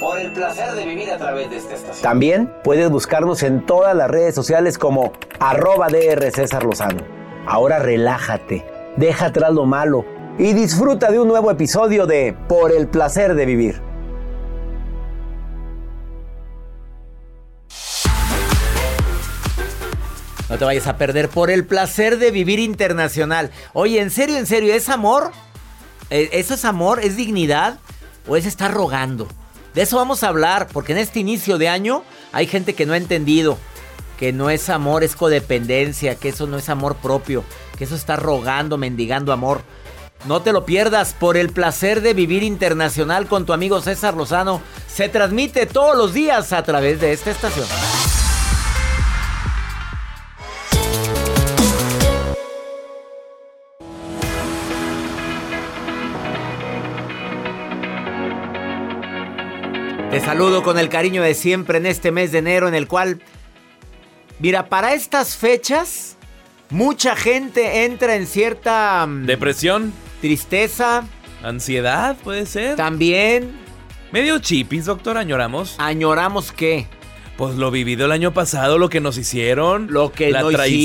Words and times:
Por 0.00 0.18
el 0.18 0.32
placer 0.32 0.72
de 0.74 0.84
vivir 0.86 1.10
a 1.10 1.16
través 1.18 1.48
de 1.50 1.56
esta 1.56 1.74
estación. 1.74 2.02
También 2.02 2.52
puedes 2.62 2.90
buscarnos 2.90 3.42
en 3.42 3.64
todas 3.64 3.94
las 3.96 4.10
redes 4.10 4.34
sociales 4.34 4.76
como 4.78 5.12
arroba 5.40 5.88
DR 5.88 6.30
César 6.30 6.64
Lozano. 6.64 7.02
Ahora 7.46 7.78
relájate, 7.78 8.64
deja 8.96 9.26
atrás 9.26 9.52
lo 9.52 9.66
malo 9.66 10.04
y 10.38 10.52
disfruta 10.52 11.10
de 11.10 11.20
un 11.20 11.28
nuevo 11.28 11.50
episodio 11.50 12.06
de 12.06 12.36
Por 12.48 12.72
el 12.72 12.88
placer 12.88 13.34
de 13.34 13.46
vivir. 13.46 13.80
No 20.48 20.58
te 20.58 20.64
vayas 20.64 20.86
a 20.86 20.96
perder 20.98 21.28
por 21.28 21.50
el 21.50 21.64
placer 21.66 22.18
de 22.18 22.30
vivir 22.30 22.58
internacional. 22.58 23.50
Oye, 23.72 24.00
en 24.00 24.10
serio, 24.10 24.36
en 24.36 24.46
serio, 24.46 24.74
¿es 24.74 24.88
amor? 24.88 25.32
¿E- 26.10 26.28
¿Eso 26.32 26.54
es 26.54 26.64
amor? 26.64 27.00
¿Es 27.02 27.16
dignidad? 27.16 27.78
¿O 28.28 28.36
es 28.36 28.44
estar 28.46 28.72
rogando? 28.72 29.26
De 29.74 29.82
eso 29.82 29.96
vamos 29.96 30.22
a 30.22 30.28
hablar, 30.28 30.68
porque 30.72 30.92
en 30.92 30.98
este 30.98 31.20
inicio 31.20 31.58
de 31.58 31.68
año 31.68 32.04
hay 32.32 32.46
gente 32.46 32.74
que 32.74 32.86
no 32.86 32.92
ha 32.92 32.96
entendido 32.96 33.58
que 34.18 34.32
no 34.32 34.50
es 34.50 34.68
amor, 34.68 35.04
es 35.04 35.16
codependencia, 35.16 36.14
que 36.14 36.28
eso 36.30 36.46
no 36.46 36.56
es 36.56 36.68
amor 36.68 36.96
propio, 36.96 37.44
que 37.76 37.84
eso 37.84 37.94
está 37.94 38.16
rogando, 38.16 38.78
mendigando 38.78 39.32
amor. 39.32 39.62
No 40.26 40.40
te 40.40 40.52
lo 40.52 40.64
pierdas 40.64 41.12
por 41.12 41.36
el 41.36 41.50
placer 41.50 42.00
de 42.00 42.14
vivir 42.14 42.42
internacional 42.42 43.26
con 43.26 43.44
tu 43.44 43.52
amigo 43.52 43.80
César 43.80 44.14
Lozano. 44.14 44.62
Se 44.88 45.08
transmite 45.08 45.66
todos 45.66 45.96
los 45.96 46.14
días 46.14 46.52
a 46.52 46.62
través 46.62 47.00
de 47.00 47.12
esta 47.12 47.30
estación. 47.30 47.66
Saludo 60.24 60.62
con 60.62 60.78
el 60.78 60.88
cariño 60.88 61.22
de 61.22 61.34
siempre 61.34 61.78
en 61.78 61.86
este 61.86 62.10
mes 62.10 62.32
de 62.32 62.38
enero 62.38 62.68
en 62.68 62.74
el 62.74 62.86
cual, 62.88 63.20
mira, 64.38 64.68
para 64.68 64.94
estas 64.94 65.36
fechas, 65.36 66.16
mucha 66.70 67.14
gente 67.16 67.84
entra 67.84 68.16
en 68.16 68.26
cierta 68.26 69.06
mm, 69.06 69.26
Depresión, 69.26 69.92
tristeza, 70.20 71.04
ansiedad, 71.42 72.16
puede 72.22 72.46
ser. 72.46 72.76
también. 72.76 73.52
Medio 74.12 74.38
chipis, 74.38 74.86
doctor, 74.86 75.18
añoramos. 75.18 75.74
añoramos 75.78 76.52
que 76.52 76.86
Pues 77.36 77.56
lo 77.56 77.70
vivido 77.72 78.06
el 78.06 78.12
año 78.12 78.32
pasado, 78.32 78.78
lo 78.78 78.88
que 78.88 79.00
nos 79.00 79.18
hicieron, 79.18 79.88
lo 79.90 80.12
que 80.12 80.30
la 80.30 80.42
no 80.42 80.50
traición, 80.50 80.80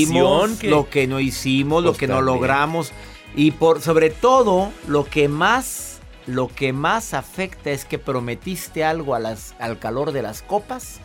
hicimos, 0.50 0.50
que- 0.58 0.68
lo 0.68 0.90
que 0.90 1.06
no 1.06 1.20
hicimos, 1.20 1.84
lo 1.84 1.90
Pues 1.90 1.98
que 2.00 2.08
no 2.08 2.20
logramos. 2.22 2.92
Y 3.36 3.52
por 3.52 3.80
sobre 3.80 4.10
todo 4.10 4.72
lo 4.88 5.04
que 5.04 5.28
más 5.28 5.89
lo 6.26 6.48
que 6.48 6.72
más 6.72 7.14
afecta 7.14 7.70
es 7.70 7.84
que 7.84 7.98
prometiste 7.98 8.84
algo 8.84 9.14
a 9.14 9.18
las, 9.18 9.54
al 9.58 9.78
calor 9.78 10.12
de 10.12 10.22
las 10.22 10.42
copas 10.42 11.00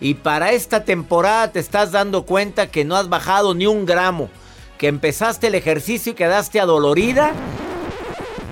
y 0.00 0.14
para 0.14 0.52
esta 0.52 0.84
temporada 0.84 1.50
te 1.52 1.58
estás 1.58 1.90
dando 1.92 2.24
cuenta 2.24 2.68
que 2.68 2.84
no 2.84 2.96
has 2.96 3.08
bajado 3.08 3.54
ni 3.54 3.66
un 3.66 3.86
gramo, 3.86 4.28
que 4.78 4.86
empezaste 4.88 5.48
el 5.48 5.54
ejercicio 5.56 6.12
y 6.12 6.14
quedaste 6.14 6.60
adolorida. 6.60 7.32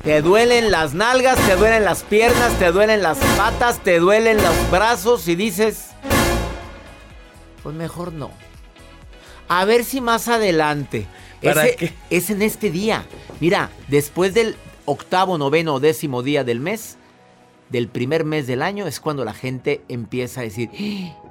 Te 0.02 0.22
duelen 0.22 0.70
las 0.70 0.94
nalgas, 0.94 1.36
te 1.46 1.56
duelen 1.56 1.84
las 1.84 2.02
piernas, 2.02 2.52
te 2.58 2.70
duelen 2.72 3.02
las 3.02 3.18
patas, 3.36 3.78
te 3.80 3.98
duelen 3.98 4.36
los 4.36 4.70
brazos 4.70 5.26
y 5.28 5.34
dices, 5.36 5.88
pues 7.62 7.74
mejor 7.74 8.12
no. 8.12 8.30
A 9.48 9.64
ver 9.64 9.84
si 9.84 10.00
más 10.00 10.28
adelante. 10.28 11.06
¿Para 11.42 11.66
Ese- 11.66 11.76
qué? 11.76 11.94
Es 12.10 12.30
en 12.30 12.42
este 12.42 12.70
día. 12.70 13.04
Mira, 13.40 13.70
después 13.88 14.32
del 14.34 14.56
octavo, 14.86 15.36
noveno 15.38 15.74
o 15.74 15.80
décimo 15.80 16.22
día 16.22 16.42
del 16.44 16.60
mes, 16.60 16.96
del 17.68 17.88
primer 17.88 18.24
mes 18.24 18.46
del 18.46 18.62
año, 18.62 18.86
es 18.86 19.00
cuando 19.00 19.24
la 19.24 19.34
gente 19.34 19.82
empieza 19.88 20.40
a 20.40 20.44
decir, 20.44 20.70
"¡Ah! 20.72 21.22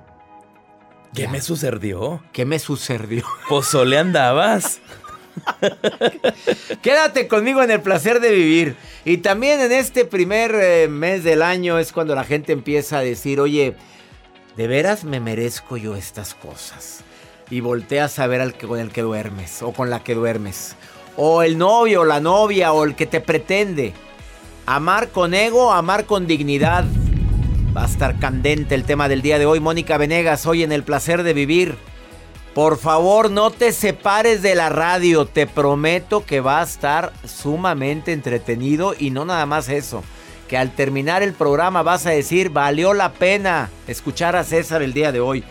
¿Qué 1.13 1.21
Ya. 1.23 1.29
me 1.29 1.39
sucedió? 1.41 2.21
¿qué 2.33 2.45
me 2.45 2.59
sucedió? 2.59 3.23
Pozole 3.49 3.97
andabas. 3.97 4.79
Quédate 6.81 7.27
conmigo 7.27 7.61
en 7.63 7.71
el 7.71 7.81
placer 7.81 8.19
de 8.19 8.31
vivir. 8.31 8.75
Y 9.05 9.17
también 9.17 9.59
en 9.61 9.71
este 9.71 10.05
primer 10.05 10.53
eh, 10.55 10.87
mes 10.87 11.23
del 11.23 11.41
año 11.41 11.79
es 11.79 11.91
cuando 11.91 12.15
la 12.15 12.23
gente 12.23 12.53
empieza 12.53 12.97
a 12.99 13.01
decir, 13.01 13.39
oye, 13.39 13.75
¿de 14.57 14.67
veras 14.67 15.03
me 15.03 15.19
merezco 15.19 15.77
yo 15.77 15.95
estas 15.95 16.33
cosas? 16.33 17.01
Y 17.49 17.59
volteas 17.59 18.17
a 18.19 18.27
ver 18.27 18.41
al 18.41 18.53
que, 18.55 18.67
con 18.67 18.79
el 18.79 18.91
que 18.91 19.01
duermes 19.01 19.61
o 19.61 19.71
con 19.71 19.89
la 19.89 20.03
que 20.03 20.15
duermes. 20.15 20.75
O 21.17 21.43
el 21.43 21.57
novio 21.57 22.01
o 22.01 22.05
la 22.05 22.19
novia 22.19 22.73
o 22.73 22.83
el 22.83 22.95
que 22.95 23.05
te 23.05 23.21
pretende. 23.21 23.93
Amar 24.65 25.09
con 25.09 25.33
ego, 25.33 25.71
amar 25.71 26.05
con 26.05 26.27
dignidad. 26.27 26.85
Va 27.75 27.83
a 27.83 27.87
estar 27.87 28.19
candente 28.19 28.75
el 28.75 28.83
tema 28.83 29.07
del 29.07 29.21
día 29.21 29.39
de 29.39 29.45
hoy. 29.45 29.59
Mónica 29.59 29.97
Venegas, 29.97 30.45
hoy 30.45 30.63
en 30.63 30.71
el 30.71 30.83
placer 30.83 31.23
de 31.23 31.33
vivir. 31.33 31.75
Por 32.53 32.77
favor, 32.77 33.29
no 33.29 33.51
te 33.51 33.73
separes 33.73 34.41
de 34.41 34.55
la 34.55 34.69
radio. 34.69 35.25
Te 35.25 35.45
prometo 35.45 36.25
que 36.25 36.39
va 36.39 36.61
a 36.61 36.63
estar 36.63 37.11
sumamente 37.25 38.13
entretenido 38.13 38.95
y 38.97 39.11
no 39.11 39.25
nada 39.25 39.45
más 39.45 39.67
eso. 39.67 40.03
Que 40.47 40.57
al 40.57 40.71
terminar 40.71 41.21
el 41.21 41.33
programa 41.33 41.83
vas 41.83 42.05
a 42.05 42.11
decir, 42.11 42.49
valió 42.49 42.93
la 42.93 43.11
pena 43.11 43.69
escuchar 43.87 44.35
a 44.35 44.43
César 44.43 44.81
el 44.81 44.93
día 44.93 45.11
de 45.11 45.19
hoy. 45.19 45.43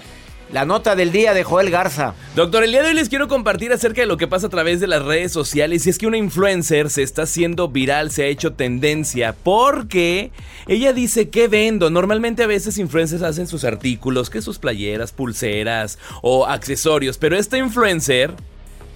La 0.55 0.65
nota 0.65 0.95
del 0.95 1.11
día 1.11 1.35
de 1.35 1.43
Joel 1.43 1.69
Garza. 1.69 2.15
Doctor, 2.37 2.62
el 2.62 2.71
día 2.71 2.85
de 2.85 2.91
hoy 2.91 2.95
les 2.95 3.09
quiero 3.09 3.27
compartir 3.27 3.73
acerca 3.73 4.03
de 4.03 4.06
lo 4.06 4.17
que 4.17 4.29
pasa 4.29 4.47
a 4.47 4.51
través 4.51 4.79
de 4.79 4.87
las 4.87 5.05
redes 5.05 5.33
sociales. 5.33 5.85
Y 5.85 5.91
es 5.91 5.99
que 5.99 6.06
una 6.06 6.17
influencer 6.17 6.91
se 6.91 7.03
está 7.03 7.23
haciendo 7.23 7.67
viral, 7.67 8.12
se 8.12 8.23
ha 8.23 8.27
hecho 8.27 8.53
tendencia, 8.53 9.35
porque 9.43 10.31
ella 10.69 10.93
dice 10.93 11.29
que 11.29 11.49
vendo. 11.49 11.91
Normalmente 11.91 12.45
a 12.45 12.47
veces 12.47 12.79
influencers 12.79 13.23
hacen 13.25 13.49
sus 13.49 13.65
artículos, 13.65 14.31
que 14.31 14.43
sus 14.43 14.61
playeras, 14.61 15.11
pulseras 15.11 15.99
o 16.23 16.47
accesorios. 16.47 17.19
Pero 17.19 17.37
esta 17.37 17.59
influencer 17.59 18.33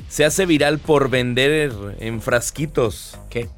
se 0.09 0.25
hace 0.25 0.47
viral 0.47 0.79
por 0.79 1.11
vender 1.11 1.73
en 1.99 2.23
frasquitos. 2.23 3.19
¿Qué? 3.31 3.49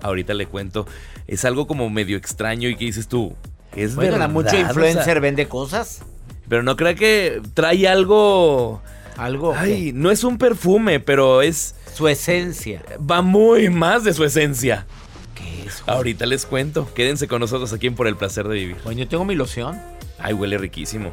Ahorita 0.00 0.32
le 0.32 0.46
cuento. 0.46 0.86
Es 1.26 1.44
algo 1.44 1.66
como 1.66 1.90
medio 1.90 2.16
extraño 2.16 2.70
y 2.70 2.76
que 2.76 2.86
dices 2.86 3.06
tú. 3.06 3.36
Es 3.76 3.96
Bueno, 3.96 4.12
verdad, 4.12 4.30
mucho 4.30 4.48
O 4.48 4.50
sea, 4.52 4.60
influencer 4.60 5.20
vende 5.20 5.46
cosas. 5.46 6.00
Pero 6.50 6.64
no 6.64 6.76
crea 6.76 6.96
que 6.96 7.40
trae 7.54 7.86
algo. 7.86 8.82
Algo. 9.16 9.54
Ay, 9.56 9.92
no 9.94 10.10
es 10.10 10.24
un 10.24 10.36
perfume, 10.36 10.98
pero 10.98 11.42
es. 11.42 11.76
Su 11.94 12.08
esencia. 12.08 12.82
Va 13.08 13.22
muy 13.22 13.70
más 13.70 14.02
de 14.02 14.12
su 14.12 14.24
esencia. 14.24 14.84
¿Qué 15.36 15.66
es? 15.66 15.82
Ahorita 15.86 16.26
les 16.26 16.46
cuento. 16.46 16.92
Quédense 16.92 17.28
con 17.28 17.40
nosotros 17.40 17.72
aquí 17.72 17.86
en 17.86 17.94
Por 17.94 18.08
el 18.08 18.16
placer 18.16 18.48
de 18.48 18.54
vivir. 18.54 18.76
Bueno, 18.82 18.98
yo 18.98 19.06
tengo 19.06 19.24
mi 19.24 19.36
loción. 19.36 19.80
Ay, 20.18 20.34
huele 20.34 20.58
riquísimo. 20.58 21.12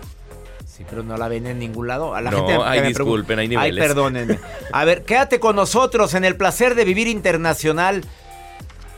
Sí, 0.65 0.83
pero 0.89 1.03
no 1.03 1.17
la 1.17 1.27
ven 1.27 1.45
en 1.45 1.59
ningún 1.59 1.87
lado. 1.87 2.15
A 2.15 2.21
la 2.21 2.31
No, 2.31 2.47
gente 2.47 2.63
ay, 2.65 2.81
me 2.81 2.87
disculpen, 2.87 3.37
hay 3.37 3.47
niveles. 3.47 3.79
Ay, 3.79 3.87
perdónenme. 3.87 4.39
A 4.71 4.85
ver, 4.85 5.03
quédate 5.03 5.39
con 5.39 5.55
nosotros 5.55 6.15
en 6.15 6.25
el 6.25 6.35
placer 6.35 6.73
de 6.73 6.83
vivir 6.83 7.07
internacional. 7.07 8.03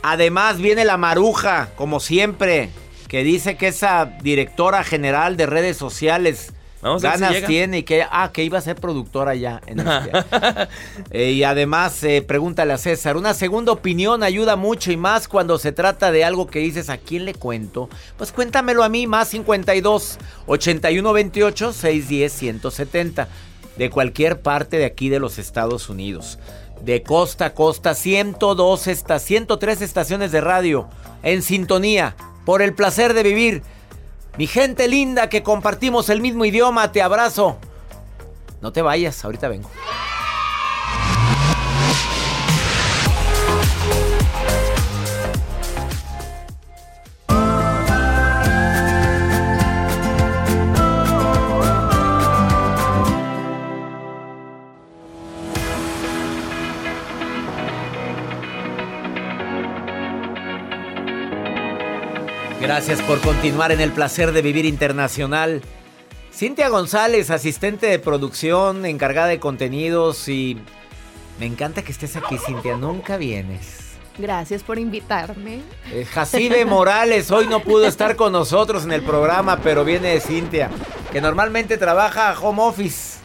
Además, 0.02 0.56
viene 0.56 0.86
la 0.86 0.96
maruja, 0.96 1.68
como 1.76 2.00
siempre, 2.00 2.70
que 3.10 3.24
dice 3.24 3.56
que 3.56 3.66
esa 3.66 4.04
directora 4.22 4.84
general 4.84 5.36
de 5.36 5.44
redes 5.46 5.76
sociales 5.76 6.52
Vamos 6.80 7.02
si 7.02 7.08
ganas 7.08 7.44
tiene 7.44 7.78
y 7.78 7.82
que, 7.82 8.04
ah, 8.08 8.30
que 8.32 8.44
iba 8.44 8.56
a 8.56 8.60
ser 8.60 8.76
productora 8.76 9.34
ya. 9.34 9.60
En 9.66 9.80
este- 9.80 10.12
Eh, 11.10 11.32
y 11.32 11.42
además, 11.42 12.04
eh, 12.04 12.22
pregúntale 12.22 12.72
a 12.72 12.78
César, 12.78 13.16
una 13.16 13.34
segunda 13.34 13.72
opinión 13.72 14.22
ayuda 14.22 14.54
mucho 14.54 14.92
y 14.92 14.96
más 14.96 15.26
cuando 15.26 15.58
se 15.58 15.72
trata 15.72 16.12
de 16.12 16.24
algo 16.24 16.46
que 16.46 16.60
dices, 16.60 16.88
¿a 16.88 16.98
quién 16.98 17.24
le 17.24 17.34
cuento? 17.34 17.90
Pues 18.16 18.30
cuéntamelo 18.30 18.84
a 18.84 18.88
mí, 18.88 19.08
más 19.08 19.26
52 19.26 20.18
81 20.46 21.12
28 21.12 21.72
610 21.72 22.32
170, 22.32 23.28
de 23.76 23.90
cualquier 23.90 24.40
parte 24.40 24.78
de 24.78 24.84
aquí 24.84 25.08
de 25.08 25.18
los 25.18 25.40
Estados 25.40 25.88
Unidos. 25.88 26.38
De 26.80 27.02
costa 27.02 27.46
a 27.46 27.54
costa, 27.54 27.94
102 27.96 28.86
esta, 28.86 29.18
103 29.18 29.82
estaciones 29.82 30.30
de 30.30 30.40
radio 30.40 30.88
en 31.24 31.42
sintonía, 31.42 32.14
por 32.50 32.62
el 32.62 32.74
placer 32.74 33.14
de 33.14 33.22
vivir. 33.22 33.62
Mi 34.36 34.48
gente 34.48 34.88
linda 34.88 35.28
que 35.28 35.44
compartimos 35.44 36.08
el 36.08 36.20
mismo 36.20 36.44
idioma, 36.44 36.90
te 36.90 37.00
abrazo. 37.00 37.58
No 38.60 38.72
te 38.72 38.82
vayas, 38.82 39.24
ahorita 39.24 39.46
vengo. 39.46 39.70
Gracias 62.60 63.00
por 63.02 63.20
continuar 63.20 63.72
en 63.72 63.80
el 63.80 63.90
placer 63.90 64.32
de 64.32 64.42
vivir 64.42 64.66
internacional. 64.66 65.62
Cintia 66.30 66.68
González, 66.68 67.30
asistente 67.30 67.86
de 67.86 67.98
producción, 67.98 68.84
encargada 68.84 69.28
de 69.28 69.40
contenidos 69.40 70.28
y 70.28 70.58
me 71.38 71.46
encanta 71.46 71.82
que 71.82 71.90
estés 71.90 72.16
aquí, 72.16 72.36
Cintia. 72.36 72.76
Nunca 72.76 73.16
vienes. 73.16 73.96
Gracias 74.18 74.62
por 74.62 74.78
invitarme. 74.78 75.62
Eh, 75.90 76.04
Jacibe 76.04 76.66
Morales 76.66 77.30
hoy 77.30 77.46
no 77.46 77.60
pudo 77.60 77.86
estar 77.86 78.14
con 78.14 78.32
nosotros 78.32 78.84
en 78.84 78.92
el 78.92 79.02
programa, 79.02 79.60
pero 79.62 79.82
viene 79.82 80.08
de 80.08 80.20
Cintia, 80.20 80.70
que 81.10 81.22
normalmente 81.22 81.78
trabaja 81.78 82.38
home 82.38 82.62
office. 82.62 83.20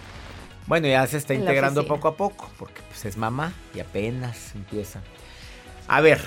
Bueno, 0.66 0.88
ya 0.88 1.06
se 1.08 1.18
está 1.18 1.34
En 1.34 1.42
integrando 1.42 1.86
poco 1.86 2.08
a 2.08 2.16
poco, 2.16 2.50
porque 2.58 2.82
pues, 2.88 3.04
es 3.04 3.18
mamá 3.18 3.54
y 3.74 3.82
apenas 3.82 4.56
empieza. 4.56 5.02
A 5.90 6.00
ver, 6.00 6.22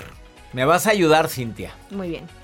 me 0.53 0.63
vas 0.63 0.85
a 0.85 0.91
ayudar, 0.91 1.27
Cintia. 1.27 1.73
Muy 1.89 2.09
bien. 2.09 2.38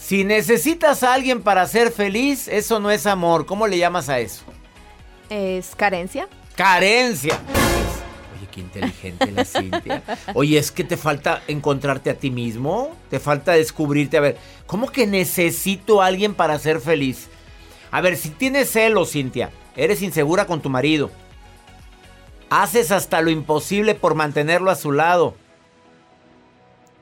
Si 0.00 0.24
necesitas 0.24 1.02
a 1.02 1.14
alguien 1.14 1.42
para 1.42 1.66
ser 1.66 1.92
feliz, 1.92 2.48
eso 2.48 2.80
no 2.80 2.90
es 2.90 3.06
amor. 3.06 3.46
¿Cómo 3.46 3.66
le 3.68 3.78
llamas 3.78 4.08
a 4.08 4.18
eso? 4.18 4.42
¿Es 5.28 5.76
carencia? 5.76 6.26
Carencia. 6.56 7.38
Oye, 8.34 8.48
qué 8.50 8.60
inteligente 8.60 9.30
la 9.30 9.44
Cintia. 9.44 10.02
Oye, 10.34 10.58
es 10.58 10.72
que 10.72 10.82
te 10.82 10.96
falta 10.96 11.42
encontrarte 11.46 12.10
a 12.10 12.14
ti 12.14 12.30
mismo. 12.30 12.96
Te 13.08 13.20
falta 13.20 13.52
descubrirte. 13.52 14.16
A 14.16 14.20
ver, 14.20 14.38
¿cómo 14.66 14.90
que 14.90 15.06
necesito 15.06 16.02
a 16.02 16.06
alguien 16.06 16.34
para 16.34 16.58
ser 16.58 16.80
feliz? 16.80 17.28
A 17.92 18.00
ver, 18.00 18.16
si 18.16 18.30
tienes 18.30 18.70
celos, 18.70 19.12
Cintia, 19.12 19.50
eres 19.76 20.02
insegura 20.02 20.46
con 20.46 20.60
tu 20.60 20.70
marido. 20.70 21.10
Haces 22.48 22.90
hasta 22.90 23.20
lo 23.20 23.30
imposible 23.30 23.94
por 23.94 24.14
mantenerlo 24.14 24.70
a 24.70 24.76
su 24.76 24.90
lado. 24.90 25.34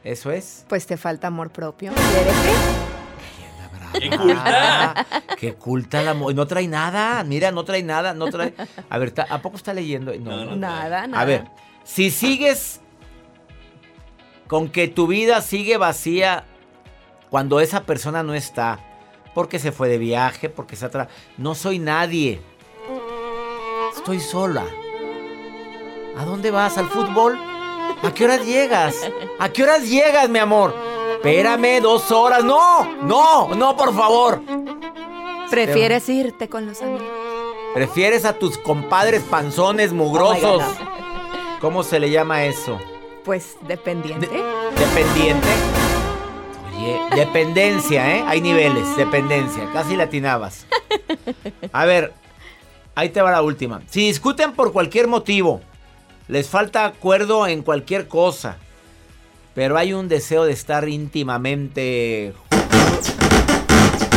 ¿Eso 0.05 0.31
es? 0.31 0.67
Pues 0.69 0.87
te 0.87 0.97
falta 0.97 1.29
amor 1.29 1.51
propio. 1.51 1.93
Quiérete. 1.95 2.88
¡Qué 4.01 4.11
culta! 4.11 5.07
Qué 5.39 5.55
culta 5.55 6.03
la 6.03 6.15
mo- 6.15 6.33
No 6.33 6.47
trae 6.47 6.67
nada. 6.69 7.23
Mira, 7.25 7.51
no 7.51 7.65
trae 7.65 7.83
nada. 7.83 8.15
No 8.15 8.27
trae. 8.27 8.55
A 8.91 8.99
ver, 8.99 9.11
¿ta- 9.13 9.27
¿a 9.31 9.41
poco 9.43 9.57
está 9.57 9.73
leyendo? 9.75 10.13
No, 10.19 10.45
no. 10.45 10.57
Nada, 10.57 11.07
nada. 11.07 11.21
A 11.23 11.25
ver, 11.25 11.45
si 11.85 12.11
sigues 12.11 12.81
con 14.47 14.69
que 14.71 14.89
tu 14.89 15.07
vida 15.07 15.41
sigue 15.43 15.77
vacía 15.77 16.45
cuando 17.31 17.61
esa 17.61 17.83
persona 17.85 18.23
no 18.23 18.35
está, 18.35 18.81
porque 19.35 19.59
se 19.59 19.73
fue 19.73 19.89
de 19.89 19.99
viaje, 19.99 20.49
porque 20.49 20.75
se 20.77 20.87
atra... 20.87 21.09
No 21.37 21.55
soy 21.55 21.79
nadie. 21.79 22.41
Estoy 23.95 24.21
sola. 24.21 24.65
¿A 26.17 26.25
dónde 26.25 26.51
vas? 26.51 26.79
¿Al 26.79 26.89
fútbol? 26.89 27.39
¿A 28.03 28.13
qué 28.15 28.25
horas 28.25 28.45
llegas? 28.47 28.95
¿A 29.39 29.49
qué 29.51 29.63
horas 29.65 29.89
llegas, 29.89 30.29
mi 30.29 30.39
amor? 30.39 30.75
Espérame 31.19 31.81
dos 31.81 32.13
horas. 32.13 32.45
No, 32.45 32.85
no, 33.03 33.53
no, 33.57 33.77
por 33.77 33.93
favor. 33.93 34.41
Prefieres 35.51 36.09
irte 36.09 36.49
con 36.49 36.65
los 36.65 36.81
amigos. 36.81 37.03
¿Prefieres 37.75 38.25
a 38.25 38.35
tus 38.35 38.57
compadres 38.57 39.25
panzones 39.25 39.93
mugrosos? 39.93 40.63
Oh 40.63 41.59
¿Cómo 41.61 41.83
se 41.83 41.99
le 41.99 42.11
llama 42.11 42.45
eso? 42.45 42.79
Pues 43.25 43.57
dependiente. 43.67 44.29
¿Dependiente? 44.79 45.49
Oye, 46.77 47.01
dependencia, 47.17 48.17
¿eh? 48.17 48.25
Hay 48.25 48.41
niveles, 48.41 48.97
dependencia. 48.97 49.69
Casi 49.73 49.97
latinabas. 49.97 50.67
A 51.73 51.85
ver, 51.85 52.13
ahí 52.95 53.09
te 53.09 53.21
va 53.21 53.33
la 53.33 53.43
última. 53.43 53.83
Si 53.91 54.07
discuten 54.07 54.53
por 54.53 54.73
cualquier 54.73 55.09
motivo, 55.09 55.63
les 56.29 56.49
falta 56.49 56.85
acuerdo 56.85 57.49
en 57.49 57.63
cualquier 57.63 58.07
cosa, 58.07 58.59
pero 59.59 59.77
hay 59.77 59.93
un 59.93 60.07
deseo 60.07 60.45
de 60.45 60.53
estar 60.53 60.89
íntimamente... 60.89 62.33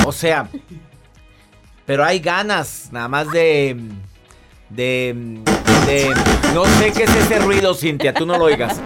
O 0.05 0.11
sea, 0.11 0.47
pero 1.83 2.05
hay 2.05 2.19
ganas 2.19 2.89
nada 2.91 3.07
más 3.07 3.31
de... 3.31 3.75
De... 4.69 5.41
de 5.87 6.13
no 6.53 6.63
sé 6.65 6.91
qué 6.91 7.05
es 7.05 7.15
ese 7.15 7.39
ruido, 7.39 7.73
Cintia, 7.73 8.13
tú 8.13 8.27
no 8.27 8.37
lo 8.37 8.43
oigas. 8.43 8.79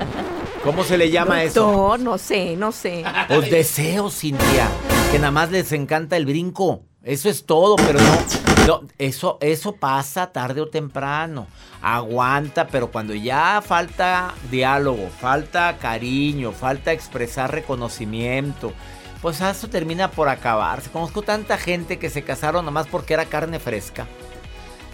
¿Cómo 0.63 0.85
se 0.85 0.97
le 0.97 1.11
llama 1.11 1.43
eso? 1.43 1.69
No, 1.69 1.97
no 1.97 2.17
sé, 2.17 2.55
no 2.55 2.71
sé. 2.71 3.03
Pues 3.27 3.51
deseos, 3.51 4.17
Cintia. 4.17 4.69
Que 5.11 5.19
nada 5.19 5.31
más 5.31 5.51
les 5.51 5.73
encanta 5.73 6.15
el 6.15 6.25
brinco. 6.25 6.85
Eso 7.03 7.27
es 7.27 7.45
todo, 7.45 7.75
pero 7.75 7.99
no. 7.99 8.44
No, 8.65 8.81
eso, 8.97 9.37
eso 9.41 9.73
pasa 9.73 10.31
tarde 10.31 10.61
o 10.61 10.67
temprano. 10.67 11.47
Aguanta, 11.81 12.67
pero 12.67 12.91
cuando 12.91 13.13
ya 13.13 13.61
falta 13.63 14.33
diálogo, 14.49 15.07
falta 15.21 15.77
cariño, 15.77 16.51
falta 16.51 16.91
expresar 16.91 17.51
reconocimiento, 17.51 18.73
pues 19.21 19.39
eso 19.41 19.67
termina 19.67 20.09
por 20.09 20.29
acabarse. 20.29 20.89
Conozco 20.89 21.21
tanta 21.21 21.57
gente 21.57 21.99
que 21.99 22.09
se 22.09 22.23
casaron 22.23 22.65
nada 22.65 22.71
más 22.71 22.87
porque 22.87 23.13
era 23.13 23.25
carne 23.25 23.59
fresca. 23.59 24.07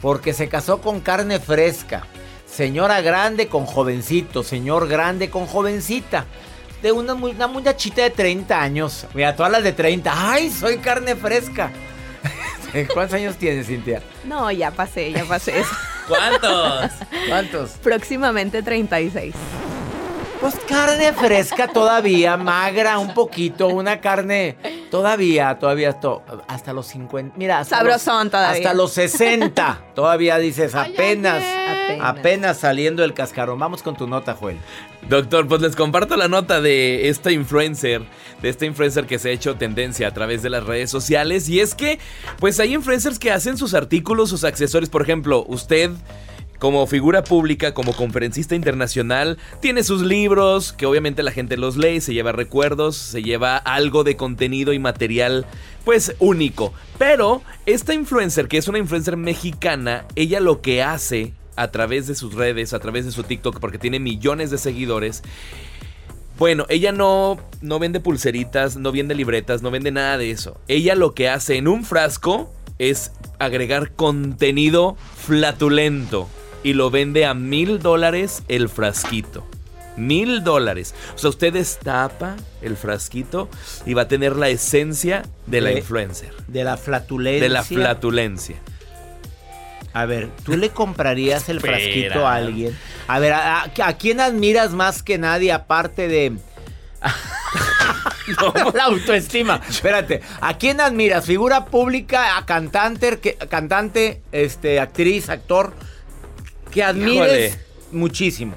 Porque 0.02 0.34
se 0.34 0.50
casó 0.50 0.82
con 0.82 1.00
carne 1.00 1.40
fresca. 1.40 2.08
Señora 2.46 3.00
grande 3.00 3.48
con 3.48 3.66
jovencito, 3.66 4.44
señor 4.44 4.90
grande 4.90 5.30
con 5.30 5.46
jovencita. 5.46 6.26
De 6.82 6.92
una, 6.92 7.14
una 7.14 7.48
muchachita 7.48 8.02
de 8.02 8.10
30 8.10 8.60
años. 8.60 9.06
Mira, 9.14 9.36
todas 9.36 9.52
las 9.52 9.64
de 9.64 9.72
30. 9.72 10.12
¡Ay, 10.14 10.50
soy 10.50 10.80
carne 10.80 11.16
fresca! 11.16 11.72
¿Cuántos 12.94 13.14
años 13.14 13.36
tienes, 13.38 13.68
Cintia? 13.68 14.02
No, 14.24 14.52
ya 14.52 14.72
pasé, 14.72 15.12
ya 15.12 15.26
pasé 15.26 15.60
eso. 15.60 15.72
¿Cuántos? 16.08 16.92
¿Cuántos? 17.28 17.72
Próximamente 17.84 18.64
36. 18.64 19.34
Pues 20.42 20.56
carne 20.68 21.14
fresca 21.14 21.68
todavía, 21.68 22.36
magra 22.36 22.98
un 22.98 23.14
poquito, 23.14 23.68
una 23.68 24.02
carne 24.02 24.58
todavía, 24.90 25.60
todavía 25.60 25.94
to- 26.00 26.24
hasta 26.48 26.74
los 26.74 26.88
50. 26.88 27.36
Mira, 27.38 27.60
hasta 27.60 27.78
Sabrosón 27.78 28.24
los, 28.24 28.32
todavía. 28.32 28.58
Hasta 28.58 28.74
los 28.74 28.92
60. 28.94 29.82
todavía 29.94 30.40
dices 30.40 30.74
apenas, 30.74 31.44
Apenas. 31.44 32.00
apenas 32.10 32.58
saliendo 32.58 33.04
el 33.04 33.14
cascarón. 33.14 33.60
Vamos 33.60 33.84
con 33.84 33.96
tu 33.96 34.08
nota, 34.08 34.34
Joel. 34.34 34.58
Doctor, 35.08 35.48
pues 35.48 35.62
les 35.62 35.76
comparto 35.76 36.18
la 36.18 36.28
nota 36.28 36.60
de 36.60 37.10
esta 37.10 37.32
influencer, 37.32 38.02
de 38.42 38.50
esta 38.50 38.66
influencer 38.66 39.06
que 39.06 39.20
se 39.20 39.30
ha 39.30 39.32
hecho 39.34 39.58
tendencia 39.58 40.08
a 40.08 40.12
través 40.14 40.42
de 40.42 40.50
las 40.50 40.64
redes 40.64 40.90
sociales. 40.90 41.50
Y 41.50 41.60
es 41.60 41.76
que, 41.76 42.00
pues 42.40 42.60
hay 42.60 42.74
influencers 42.74 43.20
que 43.20 43.30
hacen 43.32 43.58
sus 43.60 43.76
artículos, 43.76 44.30
sus 44.32 44.44
accesorios. 44.44 44.90
Por 44.90 45.04
ejemplo, 45.04 45.44
usted, 45.48 45.92
como 46.62 46.86
figura 46.86 47.24
pública, 47.24 47.74
como 47.74 47.92
conferencista 47.92 48.54
internacional, 48.54 49.40
tiene 49.62 49.82
sus 49.82 50.04
libros, 50.04 50.74
que 50.74 50.86
obviamente 50.86 51.24
la 51.24 51.32
gente 51.32 51.58
los 51.58 51.76
lee, 51.76 52.02
se 52.02 52.14
lleva 52.14 52.34
recuerdos, 52.34 52.96
se 52.96 53.24
lleva 53.24 53.58
algo 53.58 54.04
de 54.04 54.16
contenido 54.16 54.72
y 54.72 54.78
material, 54.78 55.48
pues 55.84 56.16
único. 56.20 56.72
Pero 57.00 57.42
esta 57.66 57.96
influencer, 57.96 58.48
que 58.48 58.60
es 58.60 58.68
una 58.68 58.78
influencer 58.78 59.18
mexicana, 59.18 60.06
ella 60.16 60.40
lo 60.40 60.62
que 60.62 60.84
hace 60.84 61.34
a 61.56 61.72
través 61.72 62.06
de 62.06 62.14
sus 62.14 62.36
redes, 62.36 62.76
a 62.76 62.80
través 62.80 63.06
de 63.06 63.12
su 63.12 63.24
TikTok, 63.24 63.60
porque 63.60 63.80
tiene 63.80 64.00
millones 64.00 64.52
de 64.52 64.60
seguidores. 64.60 65.24
Bueno, 66.38 66.68
ella 66.70 66.92
no, 66.92 67.40
no 67.62 67.80
vende 67.80 68.00
pulseritas, 68.00 68.78
no 68.78 68.92
vende 68.92 69.16
libretas, 69.16 69.64
no 69.64 69.72
vende 69.72 69.90
nada 69.90 70.20
de 70.20 70.30
eso. 70.30 70.62
Ella 70.68 70.94
lo 70.94 71.16
que 71.16 71.28
hace 71.28 71.58
en 71.58 71.68
un 71.68 71.84
frasco 71.84 72.54
es 72.78 73.14
agregar 73.40 73.94
contenido 73.94 74.96
flatulento 75.18 76.30
y 76.64 76.74
lo 76.74 76.90
vende 76.92 77.26
a 77.26 77.34
mil 77.34 77.80
dólares 77.80 78.44
el 78.48 78.70
frasquito. 78.70 79.46
Mil 79.98 80.44
dólares. 80.44 80.96
O 81.16 81.18
sea, 81.18 81.30
usted 81.32 81.52
destapa 81.54 82.36
el 82.62 82.78
frasquito 82.78 83.50
y 83.86 83.94
va 83.94 84.04
a 84.04 84.08
tener 84.08 84.36
la 84.38 84.48
esencia 84.50 85.24
de 85.48 85.62
la 85.62 85.74
influencer. 85.74 86.34
De 86.48 86.64
la 86.64 86.78
flatulencia. 86.78 87.42
De 87.44 87.50
la 87.50 87.64
flatulencia. 87.64 88.56
A 89.94 90.06
ver, 90.06 90.30
¿tú 90.46 90.56
le 90.56 90.70
comprarías 90.70 91.50
el 91.50 91.58
Espera. 91.58 91.78
frasquito 91.78 92.26
a 92.26 92.36
alguien? 92.36 92.78
A 93.08 93.20
ver, 93.20 93.34
¿a, 93.34 93.64
a- 93.64 93.72
a 93.84 93.98
quién 93.98 94.22
admiras 94.22 94.72
más 94.72 95.04
que 95.04 95.18
nadie 95.18 95.52
aparte 95.52 96.08
de... 96.08 96.38
la 98.74 98.84
autoestima. 98.86 99.60
Espérate, 99.68 100.22
¿a 100.40 100.58
quién 100.58 100.80
admiras? 100.80 101.26
¿Figura 101.26 101.66
pública, 101.66 102.38
a 102.38 102.46
cantante, 102.46 103.20
que- 103.20 103.36
cantante, 103.36 104.22
este, 104.32 104.80
actriz, 104.80 105.30
actor? 105.30 105.74
Que 106.72 106.84
admires 106.84 107.14
Híjole. 107.14 107.54
muchísimo. 107.92 108.56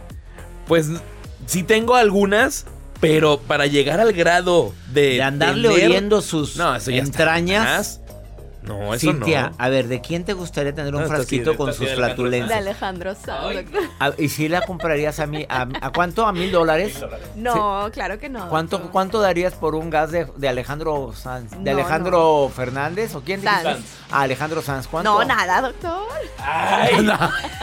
Pues 0.67 0.89
sí 1.47 1.63
tengo 1.63 1.95
algunas, 1.97 2.65
pero 3.01 3.39
para 3.41 3.67
llegar 3.67 4.01
al 4.01 4.13
grado 4.13 4.73
de... 4.93 5.15
De 5.15 5.23
andarle 5.23 5.69
tener- 5.69 5.91
oyendo 5.91 6.23
sus 6.23 6.57
No, 6.57 6.75
eso 6.77 6.91
ya 6.91 6.99
está 6.99 7.07
entrañas. 7.07 8.01
No, 8.65 8.95
eso 8.95 9.11
Cintia, 9.13 9.51
no. 9.51 9.57
a 9.59 9.69
ver, 9.69 9.89
¿de 9.89 10.01
quién 10.01 10.25
te 10.25 10.33
gustaría 10.33 10.75
tener 10.75 10.95
un 10.95 11.03
No, 11.03 11.07
frasquito 11.09 11.57
con 11.57 11.73
sus 11.75 11.81
de 11.81 11.93
Alejandro 11.93 12.07
De 12.07 12.15
flatulencias? 12.15 12.59
Alejandro 12.59 13.15
Sanz. 13.15 13.55
doctor. 13.55 13.83
Ah, 14.01 14.13
¿Y 14.19 14.29
si 14.31 14.49
la 14.49 14.63
comprarías 14.63 15.21
a 15.21 15.27
mí? 15.27 15.45
¿A, 15.49 15.67
a 15.83 15.93
cuánto? 15.93 16.27
¿A 16.27 16.33
mil 16.33 16.51
dólares? 16.51 16.99
No, 17.37 17.89
claro 17.93 18.19
que 18.19 18.29
no. 18.29 18.49
¿Cuánto. 18.49 18.91
¿Cuánto 18.91 19.21
darías 19.21 19.55
por 19.55 19.75
un 19.75 19.91
gas 19.91 20.11
de, 20.11 20.27
de 20.37 20.49
Alejandro 20.49 21.13
Sanz? 21.15 21.51
¿De 21.51 21.59
No, 21.59 21.79
Alejandro 21.79 22.51
Fernández? 22.55 23.15
¿O 23.15 23.21
quién 23.21 23.43
Sanz. 23.43 23.65
dijiste? 23.65 23.85
Ah, 24.11 24.23
Alejandro 24.23 24.63
Sanz. 24.63 24.87
¿Cuánto? 24.89 25.13
No, 25.13 25.25
nada, 25.25 25.61
doctor. 25.61 26.07
no, 27.03 27.19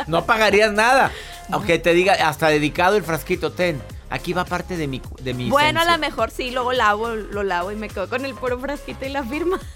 no 0.07 0.25
pagarías 0.25 0.71
nada. 0.71 1.11
Aunque 1.51 1.79
te 1.79 1.93
diga, 1.93 2.13
hasta 2.29 2.47
dedicado 2.49 2.95
el 2.95 3.03
frasquito, 3.03 3.51
ten. 3.51 3.81
Aquí 4.09 4.33
va 4.33 4.43
parte 4.45 4.75
de 4.77 4.87
mi 4.87 5.01
de 5.21 5.33
mi 5.33 5.49
Bueno, 5.49 5.79
a 5.79 5.85
lo 5.85 5.97
mejor 5.97 6.31
sí, 6.31 6.51
luego 6.51 6.73
lavo, 6.73 7.09
lo 7.15 7.43
lavo 7.43 7.71
y 7.71 7.75
me 7.75 7.87
quedo 7.89 8.09
con 8.09 8.25
el 8.25 8.33
puro 8.35 8.59
frasquito 8.59 9.05
y 9.05 9.09
la 9.09 9.23
firma. 9.23 9.57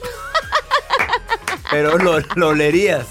Pero 1.72 1.98
lo, 1.98 2.20
lo 2.36 2.54
leerías. 2.54 3.08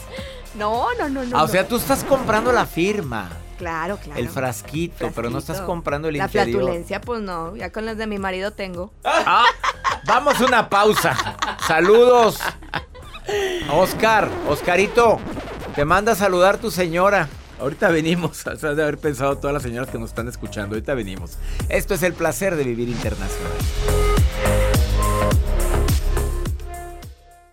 No, 0.55 0.87
no, 0.99 1.09
no, 1.09 1.25
no. 1.25 1.37
Ah, 1.37 1.43
o 1.43 1.47
no. 1.47 1.53
sea, 1.53 1.67
tú 1.67 1.77
estás 1.77 2.05
comprando 2.05 2.53
la 2.53 2.67
firma. 2.67 3.29
Claro, 3.59 3.99
claro. 3.99 4.19
El 4.21 4.29
frasquito, 4.29 5.11
pero 5.15 5.31
no 5.31 5.39
estás 5.39 5.61
comprando 5.61 6.09
el 6.09 6.17
la 6.19 6.25
interior. 6.25 6.61
flatulencia, 6.61 7.01
pues 7.01 7.21
no. 7.21 7.55
Ya 7.57 7.71
con 7.71 7.87
las 7.87 7.97
de 7.97 8.07
mi 8.07 8.19
marido 8.19 8.51
tengo. 8.53 8.93
Ah, 9.05 9.45
vamos 10.07 10.41
a 10.41 10.45
una 10.45 10.69
pausa. 10.69 11.37
Saludos. 11.67 12.39
Oscar, 13.71 14.29
Oscarito, 14.49 15.19
te 15.75 15.85
manda 15.85 16.13
a 16.13 16.15
saludar 16.15 16.59
tu 16.59 16.71
señora. 16.71 17.29
Ahorita 17.61 17.89
venimos, 17.89 18.45
o 18.47 18.57
sea, 18.57 18.75
de 18.75 18.83
haber 18.83 18.99
pensado 18.99 19.39
todas 19.39 19.55
las 19.55 19.63
señoras 19.63 19.89
que 19.89 19.99
nos 19.99 20.11
están 20.11 20.29
escuchando. 20.29 20.75
Ahorita 20.75 20.95
venimos. 20.95 21.39
Esto 21.69 21.95
es 21.95 22.03
el 22.03 22.13
placer 22.13 22.57
de 22.57 22.65
vivir 22.65 22.89
internacional. 22.89 23.53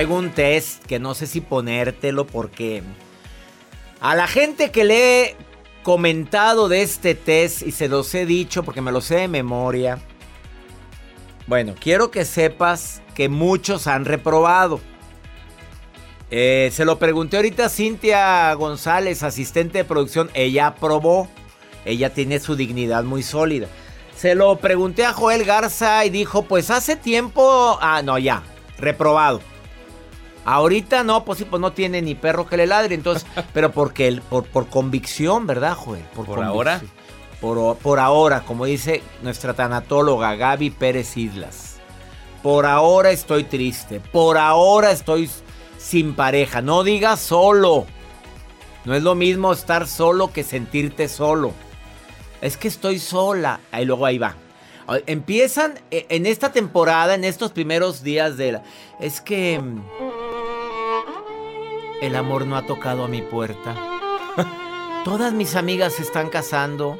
Traigo 0.00 0.16
un 0.16 0.30
test 0.30 0.82
que 0.86 0.98
no 0.98 1.12
sé 1.12 1.26
si 1.26 1.42
ponértelo 1.42 2.26
porque 2.26 2.82
a 4.00 4.14
la 4.14 4.26
gente 4.26 4.70
que 4.70 4.84
le 4.84 5.20
he 5.20 5.36
comentado 5.82 6.70
de 6.70 6.80
este 6.80 7.14
test 7.14 7.60
y 7.60 7.70
se 7.70 7.86
los 7.86 8.14
he 8.14 8.24
dicho 8.24 8.62
porque 8.62 8.80
me 8.80 8.92
lo 8.92 9.02
sé 9.02 9.16
de 9.16 9.28
memoria. 9.28 9.98
Bueno, 11.46 11.74
quiero 11.78 12.10
que 12.10 12.24
sepas 12.24 13.02
que 13.14 13.28
muchos 13.28 13.86
han 13.86 14.06
reprobado. 14.06 14.80
Eh, 16.30 16.70
se 16.72 16.86
lo 16.86 16.98
pregunté 16.98 17.36
ahorita 17.36 17.66
a 17.66 17.68
Cintia 17.68 18.54
González, 18.54 19.22
asistente 19.22 19.76
de 19.76 19.84
producción. 19.84 20.30
Ella 20.32 20.68
aprobó. 20.68 21.28
Ella 21.84 22.14
tiene 22.14 22.40
su 22.40 22.56
dignidad 22.56 23.04
muy 23.04 23.22
sólida. 23.22 23.68
Se 24.16 24.34
lo 24.34 24.56
pregunté 24.60 25.04
a 25.04 25.12
Joel 25.12 25.44
Garza 25.44 26.06
y 26.06 26.08
dijo, 26.08 26.44
pues 26.44 26.70
hace 26.70 26.96
tiempo... 26.96 27.76
Ah, 27.82 28.00
no, 28.02 28.16
ya. 28.16 28.42
Reprobado. 28.78 29.42
Ahorita 30.44 31.04
no, 31.04 31.24
pues 31.24 31.38
sí, 31.38 31.44
pues 31.44 31.60
no 31.60 31.72
tiene 31.72 32.02
ni 32.02 32.14
perro 32.14 32.46
que 32.46 32.56
le 32.56 32.66
ladre, 32.66 32.94
entonces, 32.94 33.26
pero 33.52 33.72
porque 33.72 34.08
él, 34.08 34.22
por, 34.22 34.44
por 34.44 34.68
convicción, 34.68 35.46
¿verdad, 35.46 35.74
Joel? 35.74 36.02
¿Por 36.14 36.26
convicción. 36.26 36.46
ahora? 36.46 36.82
Por, 37.40 37.76
por 37.78 37.98
ahora, 37.98 38.40
como 38.42 38.66
dice 38.66 39.02
nuestra 39.22 39.54
tanatóloga 39.54 40.34
Gaby 40.34 40.70
Pérez 40.70 41.16
Islas. 41.16 41.78
por 42.42 42.66
ahora 42.66 43.10
estoy 43.10 43.44
triste, 43.44 44.00
por 44.00 44.36
ahora 44.36 44.90
estoy 44.90 45.30
sin 45.78 46.14
pareja. 46.14 46.60
No 46.60 46.84
digas 46.84 47.20
solo. 47.20 47.86
No 48.84 48.94
es 48.94 49.02
lo 49.02 49.14
mismo 49.14 49.52
estar 49.52 49.86
solo 49.86 50.32
que 50.32 50.44
sentirte 50.44 51.08
solo. 51.08 51.52
Es 52.40 52.56
que 52.56 52.68
estoy 52.68 52.98
sola. 52.98 53.60
Ahí 53.72 53.84
luego 53.84 54.06
ahí 54.06 54.18
va. 54.18 54.36
Empiezan 55.06 55.78
e, 55.90 56.06
en 56.08 56.26
esta 56.26 56.52
temporada, 56.52 57.14
en 57.14 57.24
estos 57.24 57.52
primeros 57.52 58.02
días 58.02 58.36
de 58.36 58.52
la... 58.52 58.62
Es 58.98 59.20
que... 59.20 59.60
El 62.00 62.16
amor 62.16 62.46
no 62.46 62.56
ha 62.56 62.66
tocado 62.66 63.04
a 63.04 63.08
mi 63.08 63.22
puerta. 63.22 63.74
Todas 65.04 65.32
mis 65.32 65.54
amigas 65.54 65.94
se 65.94 66.02
están 66.02 66.28
casando. 66.28 66.98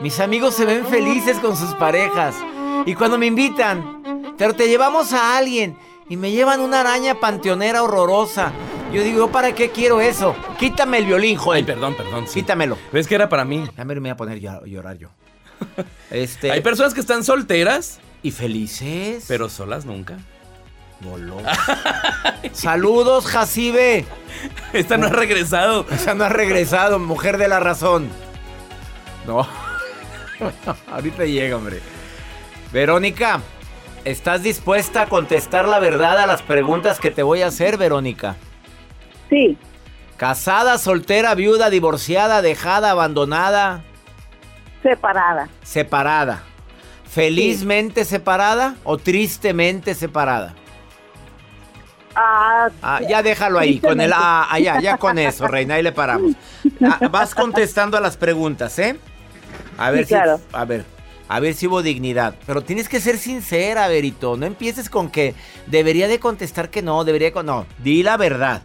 Mis 0.00 0.20
amigos 0.20 0.54
se 0.54 0.64
ven 0.64 0.86
felices 0.86 1.38
con 1.38 1.56
sus 1.56 1.74
parejas. 1.74 2.36
Y 2.84 2.94
cuando 2.94 3.18
me 3.18 3.26
invitan, 3.26 4.34
pero 4.38 4.54
te 4.54 4.68
llevamos 4.68 5.12
a 5.12 5.36
alguien 5.36 5.76
y 6.08 6.16
me 6.16 6.30
llevan 6.30 6.60
una 6.60 6.80
araña 6.80 7.18
panteonera 7.18 7.82
horrorosa. 7.82 8.52
Yo 8.92 9.02
digo, 9.02 9.18
¿yo 9.18 9.28
¿para 9.32 9.52
qué 9.54 9.70
quiero 9.70 10.00
eso? 10.00 10.36
Quítame 10.58 10.98
el 10.98 11.06
violín, 11.06 11.36
Ay, 11.38 11.44
joder. 11.44 11.66
perdón, 11.66 11.94
perdón. 11.96 12.28
sí. 12.28 12.40
Quítamelo. 12.40 12.78
¿Ves 12.92 13.08
que 13.08 13.16
era 13.16 13.28
para 13.28 13.44
mí? 13.44 13.64
Ya 13.76 13.84
me 13.84 13.94
me 13.94 14.00
voy 14.00 14.10
a 14.10 14.16
poner 14.16 14.48
a 14.48 14.64
llorar 14.64 14.96
yo. 14.98 15.08
Este. 16.10 16.52
Hay 16.52 16.60
personas 16.60 16.94
que 16.94 17.00
están 17.00 17.24
solteras, 17.24 17.98
y 18.22 18.30
felices. 18.30 19.24
pero 19.26 19.48
solas 19.48 19.84
nunca. 19.86 20.18
Voló. 21.00 21.38
Saludos, 22.52 23.26
Jacibe. 23.26 24.04
Esta 24.72 24.96
no 24.96 25.06
ha 25.06 25.10
regresado. 25.10 25.86
Esa 25.90 26.14
no 26.14 26.24
ha 26.24 26.28
regresado, 26.28 26.98
mujer 26.98 27.38
de 27.38 27.48
la 27.48 27.60
razón. 27.60 28.08
No. 29.26 29.46
Ahorita 30.90 31.24
llega, 31.24 31.56
hombre. 31.56 31.80
Verónica, 32.72 33.40
¿estás 34.04 34.42
dispuesta 34.42 35.02
a 35.02 35.06
contestar 35.06 35.68
la 35.68 35.78
verdad 35.78 36.18
a 36.18 36.26
las 36.26 36.42
preguntas 36.42 36.98
que 37.00 37.10
te 37.10 37.22
voy 37.22 37.42
a 37.42 37.48
hacer, 37.48 37.76
Verónica? 37.76 38.36
Sí, 39.30 39.56
Casada, 40.16 40.78
soltera, 40.78 41.34
viuda, 41.34 41.68
divorciada, 41.68 42.40
dejada, 42.40 42.92
abandonada, 42.92 43.82
separada. 44.82 45.48
separada. 45.62 46.42
¿Felizmente 47.10 48.04
separada 48.06 48.76
o 48.84 48.96
tristemente 48.96 49.94
separada? 49.94 50.54
Ah, 52.18 52.70
Ah, 52.82 53.00
ya 53.06 53.22
déjalo 53.22 53.58
ahí, 53.58 53.78
con 53.78 54.00
el 54.00 54.10
ah, 54.14 54.48
ya, 54.58 54.96
con 54.96 55.18
eso, 55.18 55.46
reina, 55.46 55.74
ahí 55.74 55.82
le 55.82 55.92
paramos. 55.92 56.32
Ah, 56.82 57.08
vas 57.08 57.34
contestando 57.34 57.96
a 57.96 58.00
las 58.00 58.16
preguntas, 58.16 58.78
¿eh? 58.78 58.98
A 59.76 59.90
ver 59.90 60.04
Sí, 60.06 60.14
claro. 60.14 60.38
si, 60.38 60.44
a 60.52 60.64
ver, 60.64 60.84
a 61.28 61.40
ver 61.40 61.52
si 61.54 61.66
hubo 61.66 61.82
dignidad. 61.82 62.34
Pero 62.46 62.62
tienes 62.62 62.88
que 62.88 63.00
ser 63.00 63.18
sincera, 63.18 63.86
Verito. 63.88 64.36
No 64.38 64.46
empieces 64.46 64.88
con 64.88 65.10
que 65.10 65.34
debería 65.66 66.08
de 66.08 66.18
contestar 66.18 66.70
que 66.70 66.80
no, 66.82 67.04
debería 67.04 67.32
con 67.32 67.46
no. 67.46 67.66
Di 67.78 68.02
la 68.02 68.16
verdad. 68.16 68.62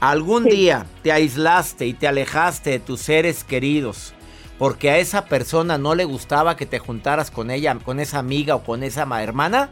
Algún 0.00 0.44
Sí. 0.44 0.50
día 0.50 0.86
te 1.02 1.12
aislaste 1.12 1.86
y 1.86 1.94
te 1.94 2.08
alejaste 2.08 2.70
de 2.70 2.78
tus 2.80 3.00
seres 3.00 3.44
queridos 3.44 4.12
porque 4.58 4.90
a 4.90 4.98
esa 4.98 5.24
persona 5.26 5.78
no 5.78 5.94
le 5.94 6.04
gustaba 6.04 6.56
que 6.56 6.66
te 6.66 6.78
juntaras 6.78 7.30
con 7.30 7.50
ella, 7.50 7.76
con 7.82 8.00
esa 8.00 8.18
amiga 8.18 8.56
o 8.56 8.64
con 8.64 8.82
esa 8.82 9.04
ma- 9.06 9.22
hermana. 9.22 9.70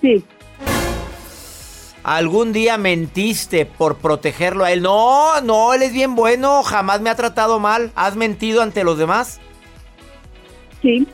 sí, 0.00 0.24
¿Algún 2.08 2.52
día 2.52 2.78
mentiste 2.78 3.66
por 3.66 3.96
protegerlo 3.96 4.64
a 4.64 4.70
él? 4.70 4.80
No, 4.80 5.40
no, 5.40 5.74
él 5.74 5.82
es 5.82 5.92
bien 5.92 6.14
bueno, 6.14 6.62
jamás 6.62 7.00
me 7.00 7.10
ha 7.10 7.16
tratado 7.16 7.58
mal. 7.58 7.90
¿Has 7.96 8.14
mentido 8.14 8.62
ante 8.62 8.84
los 8.84 8.96
demás? 8.96 9.40
sí. 10.82 11.08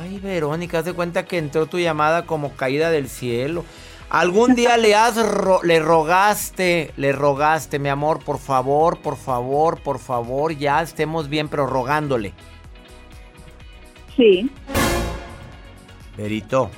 Ay, 0.00 0.20
Verónica, 0.20 0.78
haz 0.78 0.84
de 0.84 0.92
cuenta 0.92 1.24
que 1.24 1.38
entró 1.38 1.66
tu 1.66 1.80
llamada 1.80 2.24
como 2.24 2.52
caída 2.54 2.90
del 2.92 3.08
cielo. 3.08 3.64
¿Algún 4.10 4.54
día 4.54 4.76
le 4.76 4.94
has 4.94 5.16
ro- 5.16 5.60
le 5.64 5.80
rogaste, 5.80 6.92
le 6.96 7.10
rogaste, 7.10 7.80
mi 7.80 7.88
amor, 7.88 8.22
por 8.24 8.38
favor, 8.38 8.98
por 8.98 9.16
favor, 9.16 9.80
por 9.80 9.98
favor, 9.98 10.52
ya 10.56 10.82
estemos 10.82 11.28
bien, 11.28 11.48
pero 11.48 11.66
rogándole? 11.66 12.32
Sí, 14.16 14.48
Verito, 16.16 16.70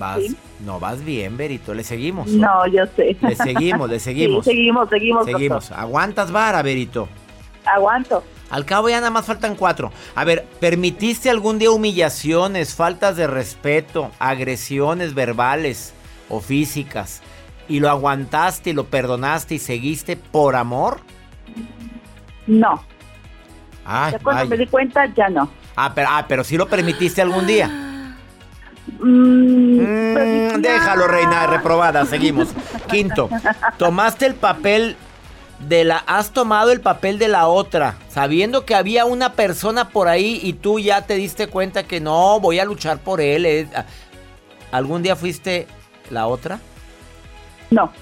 vas, 0.00 0.18
Sí. 0.18 0.36
no 0.66 0.80
vas 0.80 1.04
bien, 1.04 1.36
Verito, 1.36 1.72
le 1.74 1.84
seguimos. 1.84 2.26
no, 2.26 2.66
yo 2.66 2.84
sé. 2.96 3.16
Le 3.20 3.36
seguimos, 3.36 3.88
le 3.88 4.00
seguimos. 4.00 4.44
Sí, 4.44 4.50
seguimos, 4.50 4.88
seguimos. 4.88 5.24
Seguimos. 5.26 5.68
doctor. 5.68 5.78
Aguantas 5.84 6.32
vara, 6.32 6.60
Verito. 6.62 7.08
Aguanto. 7.64 8.24
Al 8.50 8.64
cabo 8.64 8.88
ya 8.88 8.96
nada 8.98 9.12
más 9.12 9.26
faltan 9.26 9.54
cuatro. 9.54 9.92
A 10.16 10.24
ver, 10.24 10.44
¿permitiste 10.58 11.30
algún 11.30 11.60
día 11.60 11.70
humillaciones, 11.70 12.74
faltas 12.74 13.14
de 13.16 13.28
respeto, 13.28 14.10
agresiones 14.18 15.14
verbales 15.14 15.94
o 16.28 16.40
físicas? 16.40 17.22
¿Y 17.68 17.78
lo 17.78 17.88
aguantaste 17.88 18.70
y 18.70 18.72
lo 18.72 18.86
perdonaste 18.86 19.54
y 19.54 19.58
seguiste 19.60 20.16
por 20.16 20.56
amor? 20.56 20.98
No. 22.48 22.82
Ay, 23.84 24.12
Ya 24.12 24.18
cuando 24.18 24.46
me 24.46 24.56
di 24.56 24.66
cuenta, 24.66 25.06
ya 25.14 25.28
no. 25.28 25.48
Ah, 25.76 25.92
pero, 25.94 26.08
ah, 26.10 26.24
pero 26.26 26.42
sí 26.42 26.56
lo 26.56 26.66
permitiste 26.68 27.22
algún 27.22 27.46
día. 27.46 27.70
Mm, 28.98 29.80
Mm, 29.80 30.14
permitía- 30.14 30.58
déjalo, 30.72 31.06
reina 31.08 31.46
reprobada. 31.46 32.04
Seguimos. 32.06 32.48
Quinto, 32.90 33.28
tomaste 33.78 34.26
el 34.26 34.34
papel 34.34 34.96
de 35.68 35.84
la. 35.84 35.98
Has 36.06 36.30
tomado 36.32 36.72
el 36.72 36.80
papel 36.80 37.18
de 37.18 37.28
la 37.28 37.46
otra, 37.48 37.96
sabiendo 38.08 38.64
que 38.64 38.74
había 38.74 39.04
una 39.04 39.32
persona 39.34 39.88
por 39.90 40.08
ahí 40.08 40.40
y 40.42 40.54
tú 40.54 40.78
ya 40.78 41.02
te 41.06 41.14
diste 41.14 41.46
cuenta 41.48 41.84
que 41.84 42.00
no, 42.00 42.40
voy 42.40 42.58
a 42.58 42.64
luchar 42.64 42.98
por 42.98 43.20
él. 43.20 43.46
eh. 43.46 43.68
¿Algún 44.72 45.02
día 45.02 45.16
fuiste 45.16 45.66
la 46.10 46.26
otra? 46.26 46.58
No, 47.70 47.92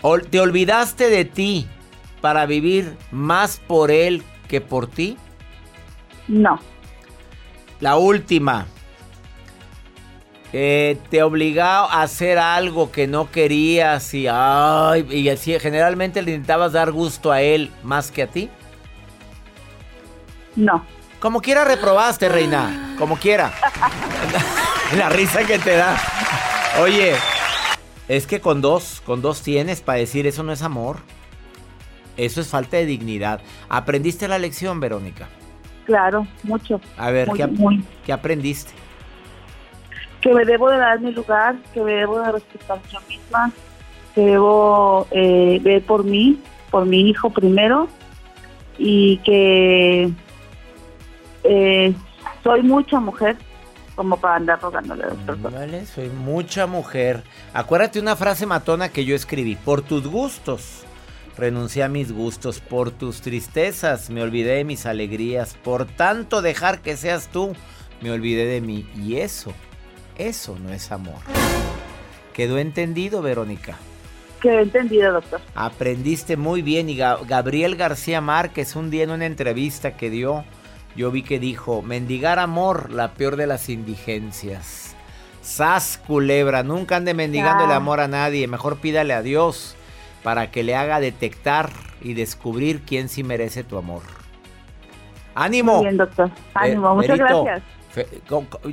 ¿O 0.00 0.18
¿Te 0.18 0.38
olvidaste 0.40 1.08
de 1.10 1.24
ti 1.24 1.66
para 2.20 2.46
vivir 2.46 2.96
más 3.10 3.58
por 3.66 3.90
él 3.90 4.22
que 4.48 4.60
por 4.60 4.86
ti? 4.86 5.16
no, 6.28 6.58
La 7.80 7.96
última. 7.96 8.66
Eh, 10.52 10.96
te 11.10 11.22
obligaba 11.22 11.92
a 11.92 12.02
hacer 12.02 12.38
algo 12.38 12.90
que 12.90 13.06
no 13.06 13.30
querías 13.30 14.14
y, 14.14 14.26
ay, 14.30 15.06
y 15.10 15.28
así 15.28 15.58
generalmente 15.60 16.22
le 16.22 16.30
intentabas 16.30 16.72
dar 16.72 16.90
gusto 16.90 17.30
a 17.32 17.42
él 17.42 17.70
más 17.82 18.10
que 18.10 18.22
a 18.22 18.26
ti. 18.28 18.48
no. 20.56 20.84
Como 21.20 21.40
quiera 21.40 21.64
reprobaste, 21.64 22.28
reina. 22.28 22.94
Como 22.96 23.16
quiera. 23.16 23.52
La 24.96 25.08
risa 25.08 25.44
que 25.44 25.58
te 25.58 25.74
da. 25.76 25.96
Oye, 26.80 27.12
es 28.06 28.24
que 28.28 28.40
con 28.40 28.60
dos, 28.60 29.02
con 29.04 29.20
dos 29.20 29.42
tienes 29.42 29.80
para 29.80 29.98
decir 29.98 30.28
eso 30.28 30.44
no 30.44 30.52
es 30.52 30.62
amor. 30.62 30.98
Eso 32.16 32.40
es 32.40 32.46
falta 32.46 32.76
de 32.76 32.86
dignidad. 32.86 33.40
¿Aprendiste 33.68 34.28
la 34.28 34.38
lección, 34.38 34.78
Verónica? 34.78 35.28
Claro, 35.86 36.24
mucho. 36.44 36.80
A 36.96 37.10
ver, 37.10 37.26
Muy, 37.28 37.36
¿qué, 37.36 37.42
ap- 37.42 37.50
muy. 37.50 37.84
qué 38.06 38.12
aprendiste? 38.12 38.72
Que 40.20 40.34
me 40.34 40.44
debo 40.44 40.70
de 40.70 40.78
dar 40.78 41.00
mi 41.00 41.12
lugar, 41.12 41.56
que 41.72 41.80
me 41.80 41.92
debo 41.92 42.20
de 42.20 42.32
respetar 42.32 42.80
yo 42.90 42.98
misma, 43.08 43.52
que 44.14 44.20
debo 44.22 45.06
eh, 45.10 45.60
ver 45.62 45.82
por 45.82 46.04
mí, 46.04 46.40
por 46.70 46.86
mi 46.86 47.08
hijo 47.08 47.30
primero, 47.30 47.88
y 48.78 49.18
que 49.18 50.10
eh, 51.44 51.94
soy 52.42 52.62
mucha 52.62 53.00
mujer 53.00 53.36
como 53.98 54.16
para 54.16 54.36
andar 54.36 54.60
rogándole 54.60 55.02
a 55.02 55.06
las 55.08 55.16
personas. 55.16 55.52
Vale, 55.52 55.86
soy 55.86 56.08
mucha 56.08 56.68
mujer. 56.68 57.24
Acuérdate 57.52 57.98
una 57.98 58.14
frase 58.14 58.46
matona 58.46 58.90
que 58.90 59.04
yo 59.04 59.16
escribí. 59.16 59.56
Por 59.56 59.82
tus 59.82 60.06
gustos, 60.06 60.84
renuncié 61.36 61.82
a 61.82 61.88
mis 61.88 62.12
gustos. 62.12 62.60
Por 62.60 62.92
tus 62.92 63.22
tristezas, 63.22 64.08
me 64.08 64.22
olvidé 64.22 64.54
de 64.54 64.64
mis 64.64 64.86
alegrías. 64.86 65.54
Por 65.64 65.84
tanto 65.84 66.42
dejar 66.42 66.80
que 66.80 66.96
seas 66.96 67.26
tú, 67.26 67.54
me 68.00 68.12
olvidé 68.12 68.46
de 68.46 68.60
mí. 68.60 68.86
Y 68.94 69.16
eso, 69.16 69.52
eso 70.18 70.56
no 70.60 70.72
es 70.72 70.90
amor. 70.92 71.18
¿Quedó 72.32 72.58
entendido, 72.58 73.22
Verónica? 73.22 73.76
Que 74.40 74.50
he 74.50 74.62
entendido, 74.62 75.12
doctor. 75.12 75.40
Aprendiste 75.54 76.36
muy 76.36 76.62
bien 76.62 76.88
y 76.88 76.96
Ga- 76.96 77.18
Gabriel 77.26 77.74
García 77.76 78.20
Márquez 78.20 78.76
un 78.76 78.90
día 78.90 79.02
en 79.04 79.10
una 79.10 79.26
entrevista 79.26 79.96
que 79.96 80.10
dio, 80.10 80.44
yo 80.94 81.10
vi 81.10 81.22
que 81.22 81.40
dijo, 81.40 81.82
mendigar 81.82 82.38
amor, 82.38 82.90
la 82.92 83.14
peor 83.14 83.34
de 83.36 83.48
las 83.48 83.68
indigencias. 83.68 84.94
Sas 85.42 86.00
culebra, 86.06 86.62
nunca 86.62 86.96
ande 86.96 87.14
mendigando 87.14 87.64
el 87.64 87.72
amor 87.72 88.00
a 88.00 88.06
nadie, 88.08 88.46
mejor 88.46 88.78
pídale 88.78 89.14
a 89.14 89.22
Dios 89.22 89.74
para 90.22 90.50
que 90.50 90.62
le 90.62 90.76
haga 90.76 91.00
detectar 91.00 91.70
y 92.00 92.14
descubrir 92.14 92.82
quién 92.82 93.08
sí 93.08 93.24
merece 93.24 93.64
tu 93.64 93.78
amor. 93.78 94.02
¡Ánimo! 95.34 95.76
Muy 95.76 95.84
bien, 95.86 95.96
doctor. 95.96 96.30
Ánimo, 96.54 96.90
Eh, 96.90 96.94
muchas 96.94 97.18
Berito, 97.18 97.44
gracias. 97.44 97.77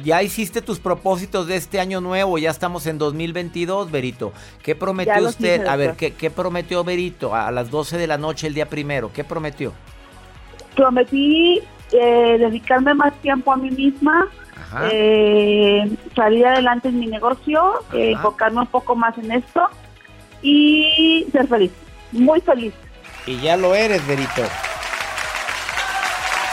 Ya 0.03 0.23
hiciste 0.23 0.61
tus 0.61 0.79
propósitos 0.79 1.47
de 1.47 1.55
este 1.55 1.79
año 1.79 2.01
nuevo, 2.01 2.37
ya 2.37 2.49
estamos 2.49 2.87
en 2.87 2.97
2022, 2.97 3.91
Berito. 3.91 4.33
¿Qué 4.63 4.75
prometió 4.75 5.27
usted? 5.27 5.61
hice, 5.61 5.69
A 5.69 5.75
ver. 5.75 5.95
¿qué, 5.95 6.13
qué 6.13 6.29
prometió 6.29 6.83
Berito 6.83 7.35
a 7.35 7.51
las 7.51 7.71
12 7.71 7.97
de 7.97 8.07
la 8.07 8.17
noche 8.17 8.47
el 8.47 8.53
día 8.53 8.67
primero? 8.69 9.11
¿Qué 9.13 9.23
prometió? 9.23 9.73
Prometí 10.75 11.61
eh, 11.91 12.37
dedicarme 12.39 12.93
más 12.93 13.13
tiempo 13.21 13.53
a 13.53 13.57
mí 13.57 13.69
misma, 13.71 14.27
eh, 14.91 15.89
salir 16.15 16.45
adelante 16.45 16.89
en 16.89 16.99
mi 16.99 17.07
negocio, 17.07 17.83
eh, 17.93 18.11
enfocarme 18.11 18.61
un 18.61 18.67
poco 18.67 18.95
más 18.95 19.17
en 19.17 19.31
esto 19.31 19.69
y 20.41 21.25
ser 21.31 21.47
feliz, 21.47 21.71
muy 22.11 22.41
feliz. 22.41 22.73
Y 23.25 23.39
ya 23.39 23.55
lo 23.55 23.73
eres, 23.73 24.05
Verito. 24.05 24.41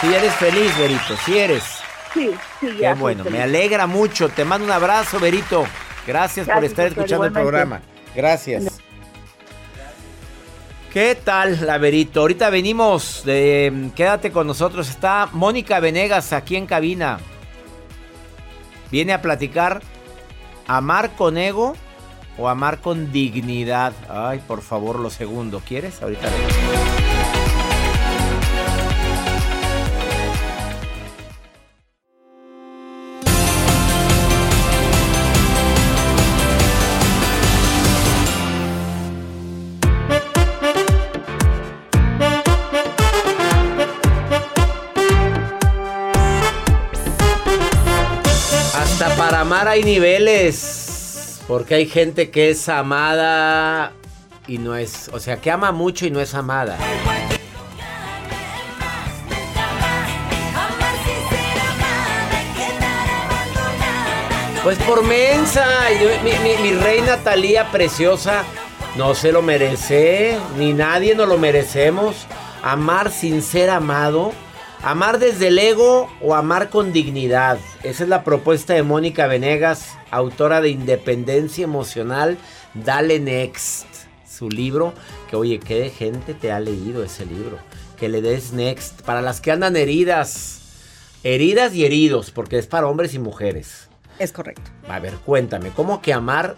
Sí 0.00 0.14
eres 0.14 0.34
feliz, 0.34 0.78
Verito, 0.78 1.16
sí 1.24 1.38
eres. 1.38 1.81
Sí, 2.14 2.30
sí, 2.60 2.66
Qué 2.76 2.78
ya. 2.78 2.94
bueno, 2.94 3.24
me 3.24 3.42
alegra 3.42 3.86
mucho. 3.86 4.28
Te 4.28 4.44
mando 4.44 4.66
un 4.66 4.72
abrazo, 4.72 5.18
Verito. 5.18 5.64
Gracias, 6.06 6.46
por 6.48 6.64
estar 6.64 6.86
doctor, 6.86 7.04
escuchando 7.04 7.24
el 7.26 7.32
programa. 7.32 7.80
Gracias. 8.14 8.80
¿Qué 10.92 11.14
tal, 11.14 11.64
la 11.66 11.78
Verito? 11.78 12.20
Ahorita 12.20 12.50
venimos 12.50 13.22
de... 13.24 13.90
Quédate 13.96 14.30
con 14.30 14.46
nosotros. 14.46 14.90
Está 14.90 15.28
Mónica 15.32 15.80
Venegas 15.80 16.34
aquí 16.34 16.56
en 16.56 16.66
cabina. 16.66 17.18
Viene 18.90 19.14
a 19.14 19.22
platicar 19.22 19.80
amar 20.66 21.12
con 21.16 21.38
ego 21.38 21.74
o 22.36 22.48
amar 22.48 22.80
con 22.80 23.10
dignidad. 23.10 23.94
Ay, 24.10 24.42
por 24.46 24.60
favor, 24.60 24.98
lo 24.98 25.08
segundo. 25.08 25.62
¿Quieres? 25.66 26.02
Ahorita 26.02 26.28
vengo. 26.28 26.91
Hay 49.72 49.82
niveles. 49.84 51.40
Porque 51.48 51.74
hay 51.74 51.86
gente 51.86 52.30
que 52.30 52.50
es 52.50 52.68
amada 52.68 53.92
y 54.46 54.58
no 54.58 54.76
es. 54.76 55.08
O 55.12 55.18
sea, 55.18 55.36
que 55.40 55.50
ama 55.50 55.72
mucho 55.72 56.06
y 56.06 56.10
no 56.10 56.20
es 56.20 56.34
amada. 56.34 56.78
Pues 64.62 64.78
por 64.78 65.04
mensa. 65.04 65.64
Mi, 66.22 66.30
mi- 66.38 66.62
mi 66.62 66.76
reina 66.76 67.16
Talía 67.18 67.70
preciosa 67.70 68.44
no 68.96 69.14
se 69.14 69.32
lo 69.32 69.42
merece. 69.42 70.38
Ni 70.56 70.72
nadie 70.72 71.14
nos 71.14 71.28
lo 71.28 71.38
merecemos. 71.38 72.26
Amar 72.62 73.10
sin 73.10 73.42
ser 73.42 73.70
amado. 73.70 74.32
Amar 74.84 75.20
desde 75.20 75.46
el 75.46 75.60
ego 75.60 76.10
o 76.20 76.34
amar 76.34 76.68
con 76.68 76.92
dignidad. 76.92 77.56
Esa 77.84 78.02
es 78.02 78.08
la 78.08 78.24
propuesta 78.24 78.74
de 78.74 78.82
Mónica 78.82 79.28
Venegas, 79.28 79.96
autora 80.10 80.60
de 80.60 80.70
Independencia 80.70 81.62
Emocional. 81.62 82.36
Dale 82.74 83.20
Next. 83.20 83.86
Su 84.28 84.50
libro. 84.50 84.92
Que 85.30 85.36
oye, 85.36 85.60
qué 85.60 85.88
gente 85.88 86.34
te 86.34 86.50
ha 86.50 86.58
leído 86.58 87.04
ese 87.04 87.24
libro. 87.24 87.58
Que 87.96 88.08
le 88.08 88.22
des 88.22 88.52
Next. 88.52 89.02
Para 89.02 89.22
las 89.22 89.40
que 89.40 89.52
andan 89.52 89.76
heridas. 89.76 90.62
Heridas 91.22 91.74
y 91.74 91.84
heridos. 91.84 92.32
Porque 92.32 92.58
es 92.58 92.66
para 92.66 92.88
hombres 92.88 93.14
y 93.14 93.20
mujeres. 93.20 93.88
Es 94.18 94.32
correcto. 94.32 94.72
A 94.88 94.98
ver, 94.98 95.14
cuéntame, 95.24 95.70
¿cómo 95.70 96.02
que 96.02 96.12
amar 96.12 96.56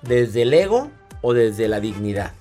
desde 0.00 0.40
el 0.40 0.54
ego 0.54 0.90
o 1.20 1.34
desde 1.34 1.68
la 1.68 1.80
dignidad? 1.80 2.32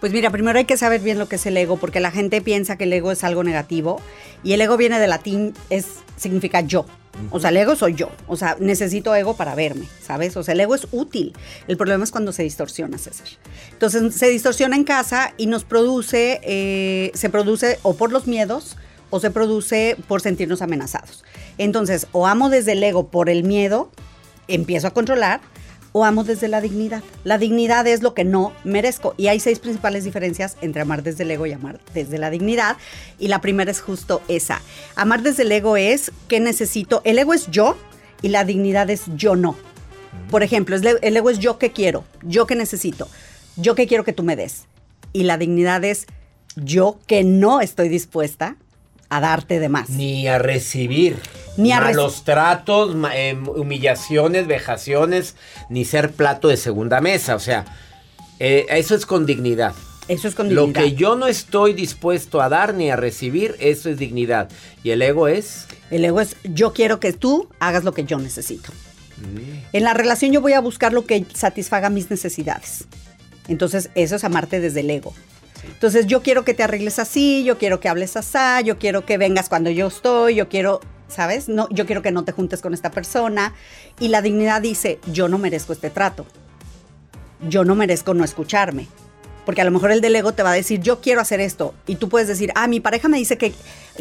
Pues 0.00 0.12
mira, 0.12 0.30
primero 0.30 0.58
hay 0.58 0.64
que 0.64 0.76
saber 0.76 1.00
bien 1.00 1.18
lo 1.18 1.28
que 1.28 1.36
es 1.36 1.46
el 1.46 1.56
ego, 1.56 1.76
porque 1.76 2.00
la 2.00 2.10
gente 2.10 2.40
piensa 2.40 2.76
que 2.76 2.84
el 2.84 2.92
ego 2.92 3.12
es 3.12 3.24
algo 3.24 3.44
negativo 3.44 4.00
y 4.42 4.52
el 4.52 4.60
ego 4.60 4.76
viene 4.76 4.98
del 4.98 5.10
latín, 5.10 5.54
es 5.70 5.86
significa 6.16 6.60
yo. 6.60 6.86
O 7.30 7.40
sea, 7.40 7.50
el 7.50 7.56
ego 7.56 7.76
soy 7.76 7.94
yo. 7.94 8.10
O 8.26 8.36
sea, 8.36 8.56
necesito 8.60 9.14
ego 9.14 9.36
para 9.36 9.54
verme, 9.54 9.86
¿sabes? 10.02 10.36
O 10.36 10.42
sea, 10.42 10.52
el 10.52 10.60
ego 10.60 10.74
es 10.74 10.86
útil. 10.92 11.32
El 11.66 11.76
problema 11.76 12.04
es 12.04 12.10
cuando 12.10 12.32
se 12.32 12.42
distorsiona, 12.42 12.98
César. 12.98 13.26
Entonces, 13.72 14.14
se 14.14 14.28
distorsiona 14.28 14.76
en 14.76 14.84
casa 14.84 15.32
y 15.36 15.46
nos 15.46 15.64
produce, 15.64 16.40
eh, 16.42 17.10
se 17.14 17.30
produce 17.30 17.78
o 17.82 17.94
por 17.94 18.12
los 18.12 18.26
miedos 18.26 18.76
o 19.10 19.20
se 19.20 19.30
produce 19.30 19.96
por 20.08 20.20
sentirnos 20.20 20.62
amenazados. 20.62 21.24
Entonces, 21.58 22.06
o 22.12 22.26
amo 22.26 22.50
desde 22.50 22.72
el 22.72 22.82
ego 22.82 23.08
por 23.08 23.30
el 23.30 23.44
miedo, 23.44 23.90
empiezo 24.48 24.88
a 24.88 24.90
controlar, 24.90 25.40
o 25.96 26.04
amo 26.04 26.24
desde 26.24 26.48
la 26.48 26.60
dignidad. 26.60 27.02
La 27.24 27.38
dignidad 27.38 27.86
es 27.86 28.02
lo 28.02 28.12
que 28.12 28.22
no 28.22 28.52
merezco. 28.64 29.14
Y 29.16 29.28
hay 29.28 29.40
seis 29.40 29.60
principales 29.60 30.04
diferencias 30.04 30.58
entre 30.60 30.82
amar 30.82 31.02
desde 31.02 31.24
el 31.24 31.30
ego 31.30 31.46
y 31.46 31.52
amar 31.52 31.80
desde 31.94 32.18
la 32.18 32.28
dignidad. 32.28 32.76
Y 33.18 33.28
la 33.28 33.40
primera 33.40 33.70
es 33.70 33.80
justo 33.80 34.20
esa. 34.28 34.60
Amar 34.94 35.22
desde 35.22 35.44
el 35.44 35.52
ego 35.52 35.78
es 35.78 36.12
que 36.28 36.38
necesito. 36.38 37.00
El 37.06 37.18
ego 37.18 37.32
es 37.32 37.50
yo 37.50 37.78
y 38.20 38.28
la 38.28 38.44
dignidad 38.44 38.90
es 38.90 39.04
yo 39.16 39.36
no. 39.36 39.56
Por 40.30 40.42
ejemplo, 40.42 40.76
el 40.76 41.16
ego 41.16 41.30
es 41.30 41.38
yo 41.38 41.58
que 41.58 41.72
quiero, 41.72 42.04
yo 42.20 42.46
que 42.46 42.56
necesito, 42.56 43.08
yo 43.56 43.74
que 43.74 43.86
quiero 43.86 44.04
que 44.04 44.12
tú 44.12 44.22
me 44.22 44.36
des. 44.36 44.64
Y 45.14 45.22
la 45.22 45.38
dignidad 45.38 45.82
es 45.82 46.04
yo 46.56 46.98
que 47.06 47.24
no 47.24 47.62
estoy 47.62 47.88
dispuesta 47.88 48.58
a 49.08 49.20
darte 49.20 49.58
de 49.60 49.68
más. 49.68 49.90
Ni 49.90 50.26
a 50.28 50.38
recibir. 50.38 51.16
Ni 51.56 51.72
a 51.72 51.78
reci- 51.80 51.84
malos 51.96 52.24
tratos, 52.24 52.94
ma- 52.94 53.16
em, 53.16 53.48
humillaciones, 53.48 54.46
vejaciones, 54.46 55.36
ni 55.70 55.84
ser 55.84 56.12
plato 56.12 56.48
de 56.48 56.56
segunda 56.56 57.00
mesa. 57.00 57.34
O 57.34 57.40
sea, 57.40 57.64
eh, 58.38 58.66
eso 58.70 58.94
es 58.94 59.06
con 59.06 59.24
dignidad. 59.26 59.74
Eso 60.08 60.28
es 60.28 60.34
con 60.34 60.54
Lo 60.54 60.66
dignidad. 60.66 60.82
que 60.84 60.92
yo 60.94 61.16
no 61.16 61.26
estoy 61.26 61.72
dispuesto 61.72 62.40
a 62.40 62.48
dar 62.48 62.74
ni 62.74 62.90
a 62.90 62.96
recibir, 62.96 63.56
eso 63.58 63.88
es 63.90 63.98
dignidad. 63.98 64.48
Y 64.84 64.90
el 64.90 65.02
ego 65.02 65.26
es... 65.28 65.66
El 65.90 66.04
ego 66.04 66.20
es 66.20 66.36
yo 66.44 66.72
quiero 66.72 67.00
que 67.00 67.12
tú 67.12 67.48
hagas 67.58 67.84
lo 67.84 67.92
que 67.94 68.04
yo 68.04 68.18
necesito. 68.18 68.70
Mm. 69.18 69.60
En 69.72 69.82
la 69.84 69.94
relación 69.94 70.30
yo 70.32 70.40
voy 70.40 70.52
a 70.52 70.60
buscar 70.60 70.92
lo 70.92 71.06
que 71.06 71.24
satisfaga 71.34 71.90
mis 71.90 72.10
necesidades. 72.10 72.84
Entonces 73.48 73.90
eso 73.94 74.16
es 74.16 74.24
amarte 74.24 74.60
desde 74.60 74.80
el 74.80 74.90
ego. 74.90 75.14
Entonces 75.64 76.06
yo 76.06 76.22
quiero 76.22 76.44
que 76.44 76.54
te 76.54 76.62
arregles 76.62 76.98
así, 76.98 77.44
yo 77.44 77.58
quiero 77.58 77.80
que 77.80 77.88
hables 77.88 78.16
así, 78.16 78.64
yo 78.64 78.78
quiero 78.78 79.04
que 79.04 79.18
vengas 79.18 79.48
cuando 79.48 79.70
yo 79.70 79.86
estoy, 79.86 80.34
yo 80.34 80.48
quiero, 80.48 80.80
¿sabes? 81.08 81.48
No, 81.48 81.68
yo 81.70 81.86
quiero 81.86 82.02
que 82.02 82.12
no 82.12 82.24
te 82.24 82.32
juntes 82.32 82.60
con 82.60 82.74
esta 82.74 82.90
persona. 82.90 83.54
Y 83.98 84.08
la 84.08 84.22
dignidad 84.22 84.62
dice, 84.62 84.98
yo 85.12 85.28
no 85.28 85.38
merezco 85.38 85.72
este 85.72 85.90
trato. 85.90 86.26
Yo 87.48 87.64
no 87.64 87.74
merezco 87.74 88.14
no 88.14 88.24
escucharme. 88.24 88.88
Porque 89.44 89.60
a 89.60 89.64
lo 89.64 89.70
mejor 89.70 89.92
el 89.92 90.00
del 90.00 90.16
ego 90.16 90.32
te 90.32 90.42
va 90.42 90.50
a 90.50 90.54
decir, 90.54 90.80
yo 90.80 91.00
quiero 91.00 91.20
hacer 91.20 91.40
esto. 91.40 91.72
Y 91.86 91.96
tú 91.96 92.08
puedes 92.08 92.26
decir, 92.26 92.50
ah, 92.56 92.66
mi 92.66 92.80
pareja 92.80 93.08
me 93.08 93.18
dice 93.18 93.38
que... 93.38 93.54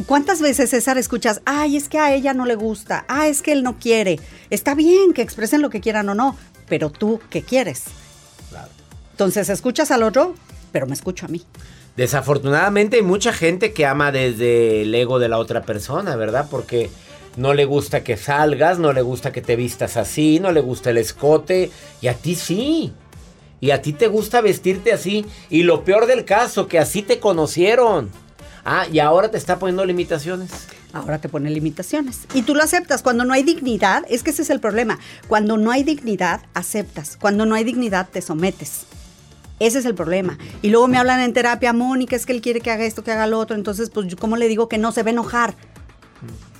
¿Cuántas 0.08 0.41
veces, 0.41 0.72
César, 0.72 0.98
escuchas, 0.98 1.41
ay, 1.46 1.78
es 1.78 1.88
que 1.88 2.00
a 2.00 2.13
ella 2.13 2.34
no 2.34 2.46
le 2.46 2.56
gusta, 2.56 3.06
ah, 3.08 3.28
es 3.28 3.41
que 3.41 3.54
él 3.54 3.63
no 3.63 3.78
quiere? 3.80 4.20
Está 4.50 4.76
bien 4.76 5.13
que 5.13 5.22
expresen 5.22 5.62
lo 5.62 5.70
que 5.70 5.80
quieran 5.80 6.10
o 6.10 6.15
no, 6.15 6.36
pero 6.68 6.89
tú, 6.89 7.22
¿qué 7.30 7.44
quieres? 7.44 7.84
Entonces, 9.12 9.48
escuchas 9.48 9.91
al 9.91 10.04
otro, 10.04 10.36
pero 10.76 10.88
me 10.88 10.94
escucho 10.94 11.26
a 11.26 11.30
mí. 11.30 11.42
Desafortunadamente 11.96 12.98
hay 12.98 13.02
mucha 13.02 13.32
gente 13.32 13.72
que 13.72 13.86
ama 13.86 14.12
desde 14.12 14.82
el 14.82 14.94
ego 14.94 15.20
de 15.20 15.30
la 15.30 15.38
otra 15.38 15.62
persona, 15.62 16.18
¿verdad? 16.18 16.48
Porque 16.52 16.90
no 17.38 17.54
le 17.54 17.64
gusta 17.64 18.04
que 18.04 18.18
salgas, 18.18 18.78
no 18.78 18.92
le 18.92 19.02
gusta 19.02 19.32
que 19.32 19.42
te 19.42 19.56
vistas 19.56 19.96
así, 19.96 20.42
no 20.42 20.52
le 20.52 20.60
gusta 20.60 20.90
el 20.90 20.98
escote, 20.98 21.72
y 22.02 22.08
a 22.08 22.14
ti 22.14 22.36
sí. 22.36 22.92
Y 23.62 23.72
a 23.72 23.82
ti 23.82 23.94
te 23.94 24.08
gusta 24.10 24.42
vestirte 24.42 24.92
así. 24.92 25.26
Y 25.50 25.64
lo 25.64 25.86
peor 25.86 26.08
del 26.08 26.26
caso, 26.26 26.68
que 26.68 26.78
así 26.78 27.04
te 27.04 27.22
conocieron. 27.22 28.10
Ah, 28.66 28.86
y 28.92 29.00
ahora 29.00 29.32
te 29.32 29.38
está 29.38 29.60
poniendo 29.60 29.86
limitaciones. 29.86 30.52
Ahora 30.92 31.20
te 31.20 31.30
pone 31.30 31.50
limitaciones. 31.52 32.24
Y 32.34 32.42
tú 32.42 32.54
lo 32.54 32.64
aceptas. 32.64 33.02
Cuando 33.02 33.24
no 33.24 33.34
hay 33.34 33.44
dignidad, 33.44 34.04
es 34.10 34.24
que 34.24 34.32
ese 34.32 34.42
es 34.42 34.50
el 34.50 34.60
problema. 34.60 35.00
Cuando 35.30 35.56
no 35.56 35.72
hay 35.72 35.84
dignidad, 35.84 36.42
aceptas. 36.54 37.16
Cuando 37.16 37.46
no 37.46 37.56
hay 37.56 37.64
dignidad, 37.64 38.10
te 38.12 38.22
sometes. 38.22 38.88
Ese 39.60 39.80
es 39.80 39.86
el 39.86 39.96
problema. 39.96 40.38
Y 40.62 40.70
luego 40.70 40.88
me 40.88 40.98
hablan 40.98 41.22
en 41.22 41.34
terapia, 41.34 41.72
Mónica, 41.74 42.15
es 42.15 42.26
que 42.26 42.34
él 42.34 42.41
quiere 42.41 42.62
que 42.62 42.72
haga 42.72 42.86
esto, 42.86 43.04
que 43.04 43.12
haga 43.12 43.28
lo 43.28 43.39
otro. 43.39 43.56
Entonces, 43.56 43.89
pues, 43.89 44.15
¿cómo 44.15 44.36
le 44.36 44.48
digo 44.48 44.68
que 44.68 44.78
no 44.78 44.91
se 44.91 45.04
va 45.04 45.10
a 45.10 45.12
enojar? 45.12 45.56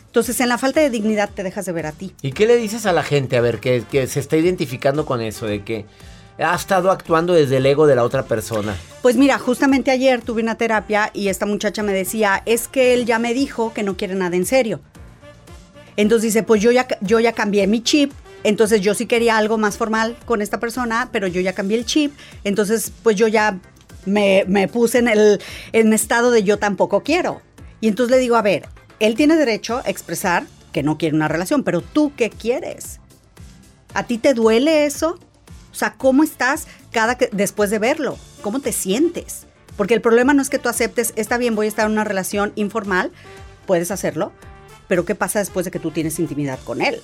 Entonces, 0.08 0.40
en 0.40 0.48
la 0.48 0.58
falta 0.58 0.80
de 0.80 0.90
dignidad 0.90 1.30
te 1.30 1.44
dejas 1.44 1.66
de 1.66 1.74
ver 1.74 1.88
a 1.88 1.92
ti. 1.92 2.14
¿Y 2.22 2.32
qué 2.32 2.46
le 2.46 2.56
dices 2.56 2.86
a 2.86 2.94
la 2.94 3.04
gente? 3.04 3.36
A 3.36 3.42
ver, 3.42 3.60
que, 3.60 3.84
que 3.90 4.08
se 4.08 4.22
está 4.22 4.38
identificando 4.38 5.06
con 5.06 5.22
eso, 5.22 5.46
de 5.46 5.64
que 5.64 5.86
ha 6.38 6.56
estado 6.56 6.92
actuando 6.92 7.34
desde 7.34 7.58
el 7.58 7.66
ego 7.66 7.88
de 7.88 7.96
la 7.96 8.04
otra 8.04 8.24
persona. 8.24 8.76
Pues 9.02 9.16
mira, 9.16 9.38
justamente 9.40 9.92
ayer 9.92 10.22
tuve 10.22 10.42
una 10.42 10.56
terapia 10.56 11.12
y 11.14 11.28
esta 11.28 11.46
muchacha 11.46 11.84
me 11.84 11.94
decía, 11.94 12.44
es 12.46 12.68
que 12.68 12.94
él 12.94 13.06
ya 13.06 13.20
me 13.20 13.34
dijo 13.34 13.74
que 13.74 13.84
no 13.84 13.96
quiere 13.96 14.16
nada 14.16 14.36
en 14.36 14.46
serio. 14.46 14.82
Entonces 15.98 16.34
dice, 16.34 16.44
pues 16.44 16.62
yo 16.62 16.72
ya, 16.72 16.88
yo 17.02 17.20
ya 17.20 17.32
cambié 17.32 17.68
mi 17.68 17.82
chip, 17.82 18.12
entonces 18.46 18.82
yo 18.82 18.94
sí 18.94 19.08
quería 19.08 19.38
algo 19.38 19.58
más 19.58 19.76
formal 19.76 20.16
con 20.26 20.44
esta 20.44 20.60
persona, 20.60 21.10
pero 21.12 21.26
yo 21.26 21.42
ya 21.42 21.54
cambié 21.54 21.80
el 21.80 21.86
chip, 21.86 22.14
entonces 22.44 22.92
pues 23.02 23.16
yo 23.16 23.28
ya 23.28 23.60
me, 24.06 24.70
puse 24.72 25.00
en 25.00 25.08
el 25.08 25.42
en 25.74 25.94
estado 25.94 26.30
de 26.30 26.44
yo 26.44 26.58
tampoco 26.60 27.02
quiero. 27.02 27.42
Y 27.82 27.88
entonces 27.88 28.16
le 28.16 28.22
digo, 28.22 28.36
a 28.36 28.44
ver, 28.44 28.70
él 29.00 29.16
tiene 29.16 29.36
derecho 29.36 29.82
a 29.84 29.90
expresar 29.90 30.46
que 30.72 30.84
no 30.84 31.00
quiere 31.00 31.16
una 31.16 31.28
relación, 31.28 31.64
pero 31.64 31.82
tú 31.82 32.14
qué 32.16 32.30
quieres? 32.30 33.00
¿A 33.96 34.04
ti 34.04 34.20
te 34.20 34.36
duele 34.36 34.86
eso? 34.86 35.18
O 35.72 35.76
sea, 35.76 35.96
¿cómo 35.98 36.24
estás 36.24 36.68
cada 36.92 37.18
que, 37.18 37.30
después 37.32 37.72
de 37.72 37.80
verlo? 37.80 38.16
¿Cómo 38.44 38.60
te 38.60 38.72
sientes? 38.72 39.48
Porque 39.76 39.96
el 39.96 40.02
problema 40.02 40.36
no 40.36 40.44
es 40.44 40.52
que 40.52 40.60
tú 40.60 40.70
aceptes, 40.70 41.14
está 41.16 41.40
bien, 41.40 41.56
voy 41.56 41.66
a 41.66 41.70
estar 41.70 41.88
en 41.88 41.94
una 41.94 42.04
relación 42.04 42.54
informal, 42.56 43.12
puedes 43.66 43.90
hacerlo, 43.90 44.32
pero 44.88 45.04
¿qué 45.04 45.16
pasa 45.16 45.40
después 45.40 45.66
de 45.66 45.72
que 45.72 45.80
tú 45.80 45.90
tienes 45.90 46.20
intimidad 46.20 46.60
con 46.64 46.84
él? 46.84 47.02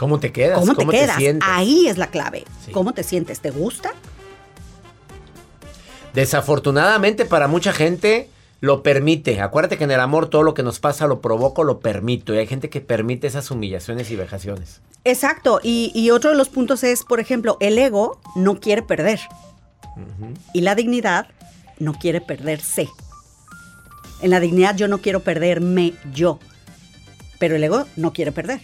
¿Cómo 0.00 0.18
te 0.18 0.32
quedas? 0.32 0.60
¿Cómo, 0.60 0.74
te 0.74 0.96
quedas? 0.96 1.18
sientes? 1.18 1.46
Ahí 1.46 1.86
es 1.86 1.98
la 1.98 2.06
clave. 2.06 2.44
Sí. 2.64 2.72
¿Cómo 2.72 2.94
te 2.94 3.02
sientes? 3.02 3.40
¿Te 3.40 3.50
gusta? 3.50 3.92
Desafortunadamente 6.14 7.26
para 7.26 7.48
mucha 7.48 7.74
gente 7.74 8.30
lo 8.60 8.82
permite. 8.82 9.42
Acuérdate 9.42 9.76
que 9.76 9.84
en 9.84 9.90
el 9.90 10.00
amor 10.00 10.30
todo 10.30 10.42
lo 10.42 10.54
que 10.54 10.62
nos 10.62 10.80
pasa 10.80 11.06
lo 11.06 11.20
provoco, 11.20 11.64
lo 11.64 11.80
permito. 11.80 12.34
Y 12.34 12.38
hay 12.38 12.46
gente 12.46 12.70
que 12.70 12.80
permite 12.80 13.26
esas 13.26 13.50
humillaciones 13.50 14.10
y 14.10 14.16
vejaciones. 14.16 14.80
Exacto. 15.04 15.60
Y, 15.62 15.92
y 15.94 16.12
otro 16.12 16.30
de 16.30 16.36
los 16.36 16.48
puntos 16.48 16.82
es, 16.82 17.04
por 17.04 17.20
ejemplo, 17.20 17.58
el 17.60 17.76
ego 17.76 18.22
no 18.36 18.58
quiere 18.58 18.80
perder. 18.80 19.20
Y 20.54 20.62
la 20.62 20.74
dignidad 20.76 21.26
no 21.78 21.92
quiere 21.92 22.22
perderse. 22.22 22.88
En 24.22 24.30
la 24.30 24.40
dignidad 24.40 24.76
yo 24.76 24.88
no 24.88 25.02
quiero 25.02 25.20
perderme 25.20 25.92
yo. 26.14 26.38
Pero 27.38 27.56
el 27.56 27.64
ego 27.64 27.84
no 27.96 28.14
quiere 28.14 28.32
perder. 28.32 28.62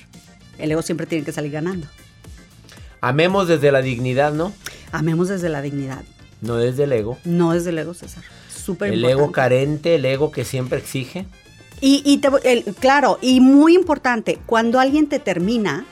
El 0.58 0.70
ego 0.72 0.82
siempre 0.82 1.06
tiene 1.06 1.24
que 1.24 1.32
salir 1.32 1.52
ganando. 1.52 1.86
Amemos 3.00 3.48
desde 3.48 3.70
la 3.72 3.82
dignidad, 3.82 4.32
¿no? 4.32 4.52
Amemos 4.92 5.28
desde 5.28 5.48
la 5.48 5.60
dignidad, 5.62 6.02
No 6.40 6.56
desde 6.56 6.84
el 6.84 6.92
ego. 6.92 7.18
no 7.24 7.52
desde 7.52 7.70
el 7.70 7.78
ego, 7.78 7.94
César. 7.94 8.22
Súper 8.48 8.92
El 8.92 9.04
ego 9.04 9.30
carente, 9.32 9.94
el 9.96 10.04
ego 10.04 10.30
que 10.30 10.44
siempre 10.44 10.78
exige. 10.78 11.26
Y, 11.80 12.02
y 12.04 12.18
te 12.18 12.28
el- 12.44 12.64
claro, 12.80 13.18
y 13.20 13.40
muy 13.40 13.74
importante, 13.74 14.38
cuando 14.46 14.80
alguien 14.80 15.08
te 15.08 15.18
termina, 15.18 15.84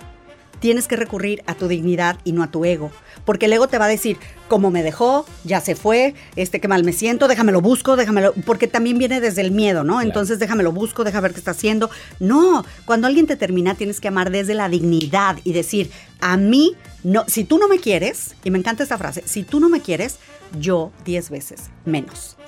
tienes 0.64 0.88
que 0.88 0.96
recurrir 0.96 1.42
a 1.46 1.54
tu 1.54 1.68
dignidad 1.68 2.16
y 2.24 2.32
no 2.32 2.42
a 2.42 2.50
tu 2.50 2.64
ego. 2.64 2.90
Porque 3.26 3.44
el 3.44 3.52
ego 3.52 3.68
te 3.68 3.76
va 3.76 3.84
a 3.84 3.88
decir, 3.88 4.16
como 4.48 4.70
me 4.70 4.82
dejó, 4.82 5.26
ya 5.44 5.60
se 5.60 5.74
fue, 5.76 6.14
este 6.36 6.58
qué 6.58 6.68
mal 6.68 6.84
me 6.84 6.94
siento, 6.94 7.28
déjamelo 7.28 7.60
busco, 7.60 7.96
déjamelo, 7.96 8.32
porque 8.46 8.66
también 8.66 8.96
viene 8.96 9.20
desde 9.20 9.42
el 9.42 9.50
miedo, 9.50 9.84
¿no? 9.84 10.00
Entonces 10.00 10.38
déjamelo 10.38 10.72
busco, 10.72 11.04
deja 11.04 11.20
ver 11.20 11.32
qué 11.34 11.38
está 11.38 11.50
haciendo. 11.50 11.90
No, 12.18 12.64
cuando 12.86 13.06
alguien 13.08 13.26
te 13.26 13.36
termina, 13.36 13.74
tienes 13.74 14.00
que 14.00 14.08
amar 14.08 14.30
desde 14.30 14.54
la 14.54 14.70
dignidad 14.70 15.36
y 15.44 15.52
decir, 15.52 15.90
a 16.22 16.38
mí, 16.38 16.74
no, 17.02 17.24
si 17.28 17.44
tú 17.44 17.58
no 17.58 17.68
me 17.68 17.78
quieres, 17.78 18.34
y 18.42 18.50
me 18.50 18.56
encanta 18.58 18.84
esta 18.84 18.96
frase, 18.96 19.22
si 19.26 19.42
tú 19.42 19.60
no 19.60 19.68
me 19.68 19.82
quieres, 19.82 20.16
yo 20.58 20.92
diez 21.04 21.28
veces 21.28 21.64
menos. 21.84 22.38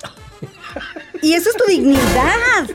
Y 1.21 1.33
eso 1.33 1.51
es 1.51 1.55
tu 1.55 1.65
dignidad. 1.69 2.67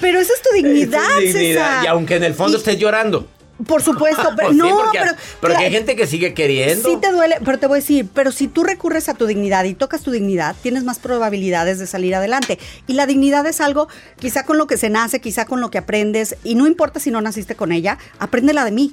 Pero 0.00 0.18
esa 0.18 0.32
es 0.32 0.42
tu 0.42 0.52
dignidad, 0.56 1.02
Esa 1.04 1.18
es 1.20 1.34
dignidad. 1.34 1.66
César. 1.68 1.84
Y 1.84 1.86
aunque 1.86 2.16
en 2.16 2.24
el 2.24 2.34
fondo 2.34 2.56
Y- 2.56 2.58
estés 2.58 2.78
llorando. 2.80 3.28
Por 3.66 3.82
supuesto, 3.82 4.22
pero 4.36 4.48
Pues 4.48 4.52
sí, 4.52 4.58
no, 4.58 4.76
porque, 4.76 4.98
pero, 4.98 5.12
porque 5.40 5.56
hay 5.56 5.70
gente 5.70 5.96
que 5.96 6.06
sigue 6.06 6.34
queriendo. 6.34 6.88
Sí 6.88 6.98
te 7.00 7.12
duele, 7.12 7.36
pero 7.44 7.58
te 7.58 7.66
voy 7.66 7.78
a 7.78 7.80
decir, 7.80 8.08
pero 8.12 8.32
si 8.32 8.48
tú 8.48 8.64
recurres 8.64 9.08
a 9.08 9.14
tu 9.14 9.26
dignidad 9.26 9.64
y 9.64 9.74
tocas 9.74 10.02
tu 10.02 10.10
dignidad, 10.10 10.56
tienes 10.62 10.84
más 10.84 10.98
probabilidades 10.98 11.78
de 11.78 11.86
salir 11.86 12.14
adelante. 12.14 12.58
Y 12.86 12.94
la 12.94 13.06
dignidad 13.06 13.46
es 13.46 13.60
algo, 13.60 13.88
quizá 14.18 14.44
con 14.44 14.58
lo 14.58 14.66
que 14.66 14.76
se 14.76 14.90
nace, 14.90 15.20
quizá 15.20 15.44
con 15.44 15.60
lo 15.60 15.70
que 15.70 15.78
aprendes, 15.78 16.36
y 16.44 16.54
no 16.54 16.66
importa 16.66 17.00
si 17.00 17.10
no 17.10 17.20
naciste 17.20 17.54
con 17.54 17.72
ella, 17.72 17.98
apréndela 18.18 18.64
de 18.64 18.72
mí, 18.72 18.92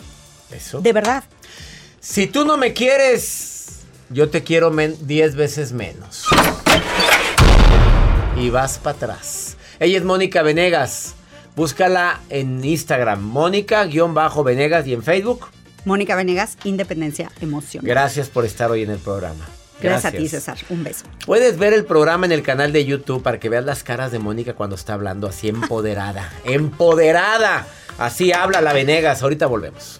Eso. 0.51 0.81
de 0.81 0.93
verdad. 0.93 1.23
Si 1.99 2.27
tú 2.27 2.45
no 2.45 2.57
me 2.57 2.73
quieres, 2.73 3.79
yo 4.09 4.29
te 4.29 4.43
quiero 4.43 4.71
10 4.71 5.35
veces 5.35 5.71
menos. 5.73 6.25
Y 8.37 8.49
vas 8.49 8.77
para 8.77 8.95
atrás. 8.95 9.57
Ella 9.79 9.97
es 9.97 10.03
Mónica 10.03 10.41
Venegas. 10.41 11.15
Búscala 11.59 12.21
en 12.29 12.63
Instagram, 12.63 13.21
Mónica-Venegas 13.21 14.87
y 14.87 14.93
en 14.93 15.03
Facebook. 15.03 15.47
Mónica 15.83 16.15
Venegas, 16.15 16.57
Independencia 16.63 17.29
Emocional. 17.41 17.85
Gracias 17.85 18.29
por 18.29 18.45
estar 18.45 18.71
hoy 18.71 18.83
en 18.83 18.91
el 18.91 18.97
programa. 18.97 19.45
Gracias 19.81 20.13
a 20.13 20.15
ti, 20.15 20.29
César. 20.29 20.57
Un 20.69 20.85
beso. 20.85 21.03
Puedes 21.25 21.57
ver 21.57 21.73
el 21.73 21.83
programa 21.83 22.25
en 22.25 22.31
el 22.31 22.43
canal 22.43 22.71
de 22.71 22.85
YouTube 22.85 23.21
para 23.21 23.41
que 23.41 23.49
veas 23.49 23.65
las 23.65 23.83
caras 23.83 24.13
de 24.13 24.19
Mónica 24.19 24.53
cuando 24.53 24.77
está 24.77 24.93
hablando 24.93 25.27
así 25.27 25.49
empoderada. 25.49 26.31
¡Empoderada! 26.45 27.67
Así 27.97 28.31
habla 28.31 28.61
la 28.61 28.71
Venegas. 28.71 29.21
Ahorita 29.21 29.45
volvemos. 29.45 29.99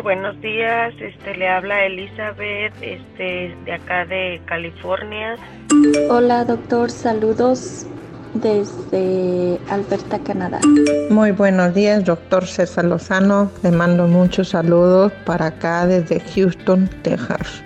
Doctor, 0.00 0.02
buenos 0.02 0.40
días. 0.40 0.94
Este 1.00 1.34
le 1.36 1.48
habla 1.48 1.86
Elizabeth, 1.86 2.72
este 2.80 3.54
de 3.64 3.72
acá 3.72 4.04
de 4.06 4.40
California. 4.46 5.36
Hola 6.10 6.44
doctor, 6.44 6.90
saludos 6.90 7.86
desde 8.34 9.58
Alberta, 9.70 10.18
Canadá. 10.20 10.60
Muy 11.10 11.32
buenos 11.32 11.74
días, 11.74 12.04
doctor 12.04 12.46
César 12.46 12.84
Lozano. 12.84 13.50
Le 13.62 13.70
mando 13.70 14.06
muchos 14.06 14.50
saludos 14.50 15.12
para 15.24 15.46
acá 15.46 15.86
desde 15.86 16.20
Houston, 16.20 16.88
Texas. 17.02 17.62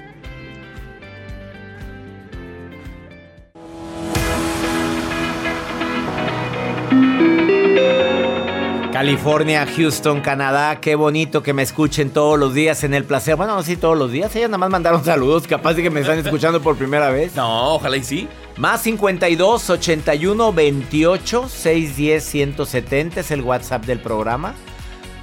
California, 8.94 9.66
Houston, 9.76 10.20
Canadá, 10.20 10.80
qué 10.80 10.94
bonito 10.94 11.42
que 11.42 11.52
me 11.52 11.64
escuchen 11.64 12.10
todos 12.10 12.38
los 12.38 12.54
días 12.54 12.84
en 12.84 12.94
el 12.94 13.02
placer. 13.02 13.34
Bueno, 13.34 13.56
no 13.56 13.62
sí 13.64 13.76
todos 13.76 13.98
los 13.98 14.12
días, 14.12 14.36
ellos 14.36 14.48
nada 14.50 14.58
más 14.58 14.70
mandaron 14.70 15.04
saludos, 15.04 15.48
capaz 15.48 15.74
de 15.74 15.82
que 15.82 15.90
me 15.90 16.02
están 16.02 16.20
escuchando 16.20 16.62
por 16.62 16.76
primera 16.76 17.10
vez. 17.10 17.34
No, 17.34 17.74
ojalá 17.74 17.96
y 17.96 18.04
sí. 18.04 18.28
Más 18.56 18.82
52 18.82 19.68
81 19.68 20.52
28 20.52 21.48
610 21.48 22.24
170 22.24 23.18
es 23.18 23.32
el 23.32 23.40
WhatsApp 23.40 23.84
del 23.84 23.98
programa. 23.98 24.54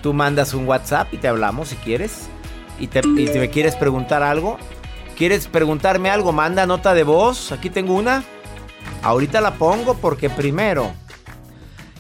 Tú 0.04 0.12
mandas 0.12 0.54
un 0.54 0.68
WhatsApp 0.68 1.08
y 1.14 1.18
te 1.18 1.30
hablamos 1.30 1.70
si 1.70 1.78
quieres. 1.78 2.28
Y, 2.78 2.88
te, 2.88 3.00
y 3.00 3.28
si 3.28 3.40
me 3.40 3.50
quieres 3.50 3.78
preguntar 3.78 4.22
algo. 4.22 4.58
¿Quieres 5.16 5.48
preguntarme 5.48 6.10
algo? 6.10 6.34
Manda 6.34 6.66
nota 6.66 6.94
de 6.94 7.04
voz. 7.04 7.54
Aquí 7.54 7.70
tengo 7.70 7.94
una. 7.94 8.26
Ahorita 9.02 9.40
la 9.40 9.54
pongo 9.54 9.94
porque 9.94 10.30
primero. 10.30 10.92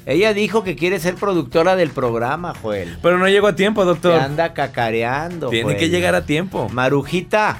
Ella 0.05 0.33
dijo 0.33 0.63
que 0.63 0.75
quiere 0.75 0.99
ser 0.99 1.15
productora 1.15 1.75
del 1.75 1.91
programa, 1.91 2.53
Joel. 2.61 2.97
Pero 3.01 3.17
no 3.19 3.27
llegó 3.27 3.47
a 3.47 3.55
tiempo, 3.55 3.81
Te 3.81 3.87
doctor. 3.87 4.19
anda 4.19 4.53
cacareando. 4.53 5.49
Tiene 5.49 5.63
Joel. 5.65 5.77
que 5.77 5.89
llegar 5.89 6.15
a 6.15 6.25
tiempo. 6.25 6.67
Marujita. 6.73 7.57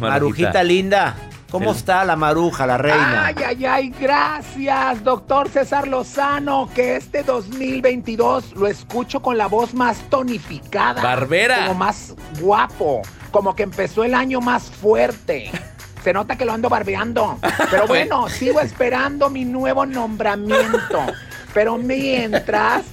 Marujita 0.00 0.62
linda. 0.62 1.16
¿Cómo 1.50 1.70
El- 1.70 1.76
está 1.76 2.04
la 2.04 2.14
maruja, 2.14 2.66
la 2.66 2.76
reina? 2.76 3.24
Ay, 3.26 3.34
ay, 3.46 3.64
ay, 3.64 3.88
gracias, 3.98 5.02
doctor 5.02 5.48
César 5.48 5.88
Lozano, 5.88 6.68
que 6.74 6.96
este 6.96 7.22
2022 7.22 8.52
lo 8.54 8.66
escucho 8.66 9.20
con 9.22 9.38
la 9.38 9.46
voz 9.46 9.72
más 9.72 9.98
tonificada. 10.10 11.02
Barbera. 11.02 11.66
Como 11.68 11.78
más 11.78 12.14
guapo, 12.38 13.00
como 13.30 13.56
que 13.56 13.62
empezó 13.62 14.04
el 14.04 14.14
año 14.14 14.42
más 14.42 14.64
fuerte. 14.64 15.50
Se 16.04 16.12
nota 16.12 16.36
que 16.36 16.44
lo 16.44 16.52
ando 16.52 16.68
barbeando. 16.68 17.38
Pero 17.70 17.86
bueno, 17.88 18.28
sigo 18.28 18.60
esperando 18.60 19.30
mi 19.30 19.46
nuevo 19.46 19.86
nombramiento. 19.86 21.00
Pero 21.54 21.78
mientras, 21.78 22.84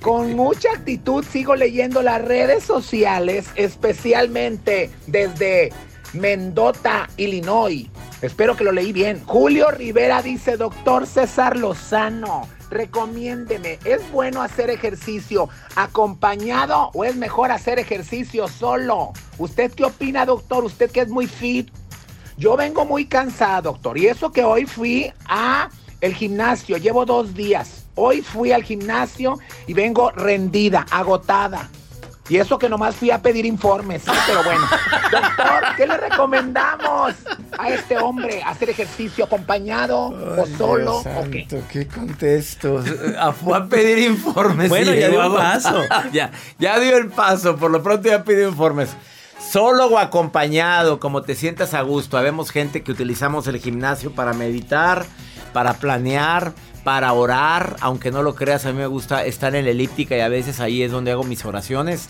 con 0.00 0.34
mucha 0.34 0.70
actitud 0.72 1.24
sigo 1.24 1.54
leyendo 1.54 2.02
las 2.02 2.22
redes 2.22 2.64
sociales, 2.64 3.46
especialmente 3.54 4.90
desde 5.06 5.72
Mendota, 6.12 7.08
Illinois. 7.16 7.88
Espero 8.22 8.56
que 8.56 8.64
lo 8.64 8.72
leí 8.72 8.92
bien. 8.92 9.22
Julio 9.26 9.70
Rivera 9.70 10.22
dice, 10.22 10.56
doctor 10.56 11.06
César 11.06 11.56
Lozano, 11.56 12.48
recomiéndeme, 12.70 13.78
¿es 13.84 14.10
bueno 14.12 14.40
hacer 14.40 14.70
ejercicio 14.70 15.48
acompañado 15.76 16.90
o 16.94 17.04
es 17.04 17.16
mejor 17.16 17.50
hacer 17.50 17.78
ejercicio 17.78 18.48
solo? 18.48 19.12
¿Usted 19.38 19.72
qué 19.72 19.84
opina, 19.84 20.24
doctor? 20.24 20.64
Usted 20.64 20.90
que 20.90 21.00
es 21.00 21.08
muy 21.08 21.26
fit. 21.26 21.70
Yo 22.36 22.56
vengo 22.56 22.84
muy 22.84 23.04
cansada, 23.04 23.60
doctor. 23.60 23.98
Y 23.98 24.06
eso 24.06 24.32
que 24.32 24.42
hoy 24.42 24.64
fui 24.66 25.12
a 25.26 25.68
el 26.00 26.14
gimnasio, 26.14 26.76
llevo 26.76 27.04
dos 27.04 27.34
días. 27.34 27.83
Hoy 27.96 28.22
fui 28.22 28.52
al 28.52 28.62
gimnasio 28.64 29.38
y 29.66 29.74
vengo 29.74 30.10
rendida, 30.10 30.86
agotada. 30.90 31.68
Y 32.28 32.38
eso 32.38 32.58
que 32.58 32.70
nomás 32.70 32.96
fui 32.96 33.10
a 33.10 33.20
pedir 33.20 33.44
informes, 33.44 34.02
¿sí? 34.02 34.10
pero 34.26 34.42
bueno. 34.42 34.62
Doctor, 35.12 35.76
¿qué 35.76 35.86
le 35.86 35.96
recomendamos 35.98 37.14
a 37.58 37.68
este 37.68 37.98
hombre? 37.98 38.42
¿Hacer 38.42 38.70
ejercicio 38.70 39.26
acompañado 39.26 40.06
o 40.06 40.46
solo 40.56 41.00
o 41.00 41.30
qué? 41.30 41.46
¿Qué 41.70 41.86
contesto? 41.86 42.82
A, 43.18 43.32
fue 43.32 43.58
a 43.58 43.66
pedir 43.66 43.98
informes. 43.98 44.70
Bueno, 44.70 44.94
ya 44.94 45.10
dio 45.10 45.22
el 45.22 45.32
paso. 45.34 45.82
ya, 46.12 46.30
ya 46.58 46.80
dio 46.80 46.96
el 46.96 47.08
paso. 47.08 47.56
Por 47.56 47.70
lo 47.70 47.82
pronto 47.82 48.08
ya 48.08 48.24
pidió 48.24 48.48
informes. 48.48 48.96
Solo 49.38 49.86
o 49.88 49.98
acompañado, 49.98 51.00
como 51.00 51.22
te 51.22 51.34
sientas 51.34 51.74
a 51.74 51.82
gusto. 51.82 52.16
Habemos 52.16 52.50
gente 52.50 52.82
que 52.82 52.90
utilizamos 52.90 53.46
el 53.48 53.58
gimnasio 53.58 54.12
para 54.12 54.32
meditar, 54.32 55.04
para 55.52 55.74
planear, 55.74 56.54
para 56.84 57.12
orar. 57.12 57.76
Aunque 57.80 58.10
no 58.10 58.22
lo 58.22 58.34
creas, 58.34 58.66
a 58.66 58.72
mí 58.72 58.78
me 58.78 58.86
gusta 58.86 59.24
estar 59.24 59.54
en 59.56 59.64
la 59.64 59.70
elíptica 59.72 60.16
y 60.16 60.20
a 60.20 60.28
veces 60.28 60.60
ahí 60.60 60.82
es 60.82 60.92
donde 60.92 61.10
hago 61.10 61.24
mis 61.24 61.44
oraciones. 61.44 62.08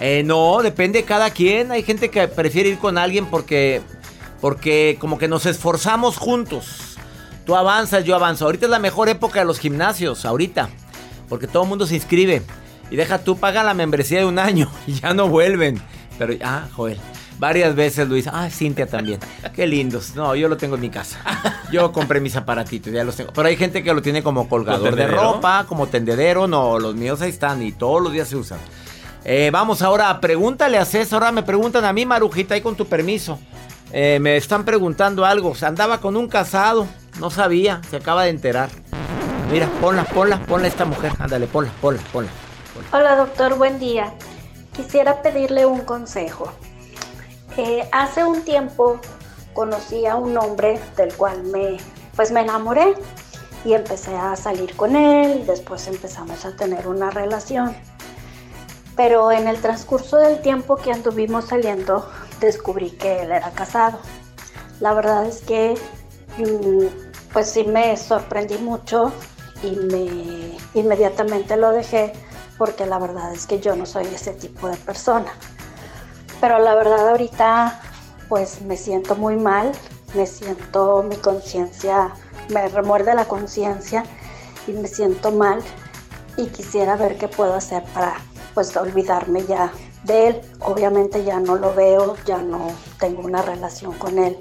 Eh, 0.00 0.22
no, 0.24 0.60
depende 0.62 1.00
de 1.00 1.04
cada 1.04 1.30
quien. 1.30 1.72
Hay 1.72 1.82
gente 1.82 2.10
que 2.10 2.26
prefiere 2.28 2.70
ir 2.70 2.78
con 2.78 2.96
alguien 2.96 3.26
porque, 3.26 3.82
porque 4.40 4.96
como 5.00 5.18
que 5.18 5.28
nos 5.28 5.46
esforzamos 5.46 6.16
juntos. 6.16 6.96
Tú 7.44 7.56
avanzas, 7.56 8.04
yo 8.04 8.14
avanzo. 8.14 8.46
Ahorita 8.46 8.66
es 8.66 8.70
la 8.70 8.78
mejor 8.78 9.08
época 9.08 9.40
de 9.40 9.44
los 9.44 9.58
gimnasios, 9.58 10.24
ahorita. 10.24 10.70
porque 11.28 11.46
todo 11.46 11.64
el 11.64 11.68
mundo 11.68 11.86
se 11.86 11.96
inscribe. 11.96 12.42
Y 12.90 12.96
deja 12.96 13.18
tú, 13.18 13.36
paga 13.36 13.62
la 13.64 13.74
membresía 13.74 14.20
de 14.20 14.24
un 14.24 14.38
año 14.38 14.70
y 14.86 14.94
ya 14.94 15.14
no 15.14 15.28
vuelven. 15.28 15.80
Pero, 16.18 16.34
ah, 16.42 16.68
Joel. 16.74 16.98
Varias 17.38 17.74
veces 17.74 18.08
Luis, 18.08 18.28
ah, 18.32 18.48
Cintia 18.50 18.86
también. 18.86 19.18
Qué 19.54 19.66
lindos. 19.66 20.14
No, 20.14 20.34
yo 20.34 20.48
lo 20.48 20.56
tengo 20.56 20.76
en 20.76 20.80
mi 20.80 20.90
casa. 20.90 21.18
Yo 21.72 21.92
compré 21.92 22.20
mis 22.20 22.36
aparatitos, 22.36 22.92
ya 22.92 23.04
los 23.04 23.16
tengo. 23.16 23.32
Pero 23.32 23.48
hay 23.48 23.56
gente 23.56 23.82
que 23.82 23.92
lo 23.92 24.00
tiene 24.00 24.22
como 24.22 24.48
colgador 24.48 24.94
de 24.94 25.06
ropa, 25.08 25.66
como 25.68 25.88
tendedero. 25.88 26.46
No, 26.46 26.78
los 26.78 26.94
míos 26.94 27.20
ahí 27.20 27.30
están 27.30 27.62
y 27.62 27.72
todos 27.72 28.02
los 28.02 28.12
días 28.12 28.28
se 28.28 28.36
usan. 28.36 28.58
Eh, 29.24 29.50
vamos 29.52 29.82
ahora, 29.82 30.20
pregúntale 30.20 30.78
a 30.78 30.84
César. 30.84 31.22
Ahora 31.22 31.32
me 31.32 31.42
preguntan 31.42 31.84
a 31.84 31.92
mí, 31.92 32.06
Marujita, 32.06 32.54
ahí 32.54 32.60
con 32.60 32.76
tu 32.76 32.86
permiso. 32.86 33.38
Eh, 33.92 34.18
me 34.20 34.36
están 34.36 34.64
preguntando 34.64 35.24
algo. 35.24 35.54
Se 35.54 35.66
andaba 35.66 36.00
con 36.00 36.16
un 36.16 36.28
casado. 36.28 36.86
No 37.18 37.30
sabía, 37.30 37.80
se 37.90 37.96
acaba 37.96 38.24
de 38.24 38.30
enterar. 38.30 38.68
Mira, 39.50 39.68
ponla, 39.80 40.04
ponla, 40.04 40.40
ponla 40.40 40.66
a 40.66 40.68
esta 40.68 40.84
mujer. 40.84 41.12
Ándale, 41.18 41.46
ponla, 41.46 41.70
ponla, 41.80 42.00
ponla. 42.12 42.30
Hola 42.92 43.16
doctor, 43.16 43.56
buen 43.56 43.78
día. 43.78 44.12
Quisiera 44.74 45.22
pedirle 45.22 45.64
un 45.66 45.80
consejo. 45.80 46.52
Eh, 47.56 47.88
hace 47.92 48.24
un 48.24 48.42
tiempo 48.42 49.00
conocí 49.52 50.06
a 50.06 50.16
un 50.16 50.36
hombre 50.36 50.80
del 50.96 51.14
cual 51.14 51.44
me, 51.44 51.76
pues 52.16 52.32
me 52.32 52.40
enamoré 52.40 52.94
y 53.64 53.74
empecé 53.74 54.14
a 54.16 54.34
salir 54.34 54.74
con 54.76 54.96
él 54.96 55.46
después 55.46 55.86
empezamos 55.86 56.44
a 56.44 56.56
tener 56.56 56.88
una 56.88 57.10
relación. 57.10 57.76
Pero 58.96 59.30
en 59.30 59.46
el 59.46 59.60
transcurso 59.60 60.16
del 60.18 60.40
tiempo 60.40 60.76
que 60.76 60.92
anduvimos 60.92 61.46
saliendo 61.46 62.08
descubrí 62.40 62.90
que 62.90 63.22
él 63.22 63.30
era 63.30 63.50
casado. 63.52 63.98
La 64.80 64.92
verdad 64.92 65.24
es 65.24 65.40
que 65.40 65.74
mm, 66.38 67.32
pues 67.32 67.50
sí 67.50 67.64
me 67.64 67.96
sorprendí 67.96 68.58
mucho 68.58 69.12
y 69.62 69.76
me 69.76 70.58
inmediatamente 70.74 71.56
lo 71.56 71.70
dejé 71.70 72.12
porque 72.58 72.84
la 72.86 72.98
verdad 72.98 73.32
es 73.32 73.46
que 73.46 73.60
yo 73.60 73.76
no 73.76 73.86
soy 73.86 74.06
ese 74.06 74.32
tipo 74.32 74.68
de 74.68 74.76
persona. 74.76 75.32
Pero 76.44 76.58
la 76.58 76.74
verdad 76.74 77.08
ahorita 77.08 77.80
pues 78.28 78.60
me 78.60 78.76
siento 78.76 79.16
muy 79.16 79.34
mal, 79.34 79.72
me 80.12 80.26
siento 80.26 81.02
mi 81.02 81.16
conciencia, 81.16 82.12
me 82.50 82.68
remuerde 82.68 83.14
la 83.14 83.24
conciencia 83.24 84.04
y 84.66 84.72
me 84.72 84.86
siento 84.86 85.32
mal 85.32 85.62
y 86.36 86.48
quisiera 86.48 86.96
ver 86.96 87.16
qué 87.16 87.28
puedo 87.28 87.54
hacer 87.54 87.82
para 87.94 88.16
pues 88.52 88.76
olvidarme 88.76 89.46
ya 89.46 89.72
de 90.02 90.26
él. 90.28 90.40
Obviamente 90.60 91.24
ya 91.24 91.40
no 91.40 91.56
lo 91.56 91.74
veo, 91.74 92.14
ya 92.26 92.36
no 92.36 92.72
tengo 92.98 93.22
una 93.22 93.40
relación 93.40 93.94
con 93.94 94.18
él, 94.18 94.38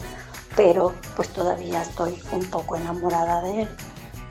pero 0.57 0.91
pues 1.15 1.29
todavía 1.29 1.83
estoy 1.83 2.21
un 2.33 2.43
poco 2.49 2.75
enamorada 2.75 3.41
de 3.43 3.61
él. 3.61 3.69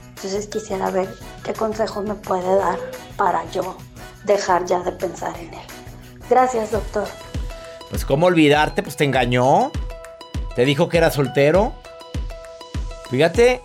Entonces 0.09 0.47
quisiera 0.47 0.91
ver 0.91 1.09
qué 1.43 1.55
consejo 1.55 2.03
me 2.03 2.17
puede 2.17 2.55
dar 2.55 2.79
para 3.17 3.51
yo 3.51 3.79
dejar 4.27 4.67
ya 4.67 4.81
de 4.81 4.93
pensar 4.93 5.35
en 5.39 5.55
él. 5.55 5.67
Gracias, 6.29 6.71
doctor. 6.71 7.09
Pues, 7.93 8.07
¿cómo 8.07 8.25
olvidarte? 8.25 8.83
Pues 8.83 8.97
te 8.97 9.05
engañó. 9.05 9.71
Te 10.57 10.65
dijo 10.65 10.89
que 10.89 10.97
era 10.97 11.11
soltero. 11.11 11.75
Fíjate, 13.11 13.61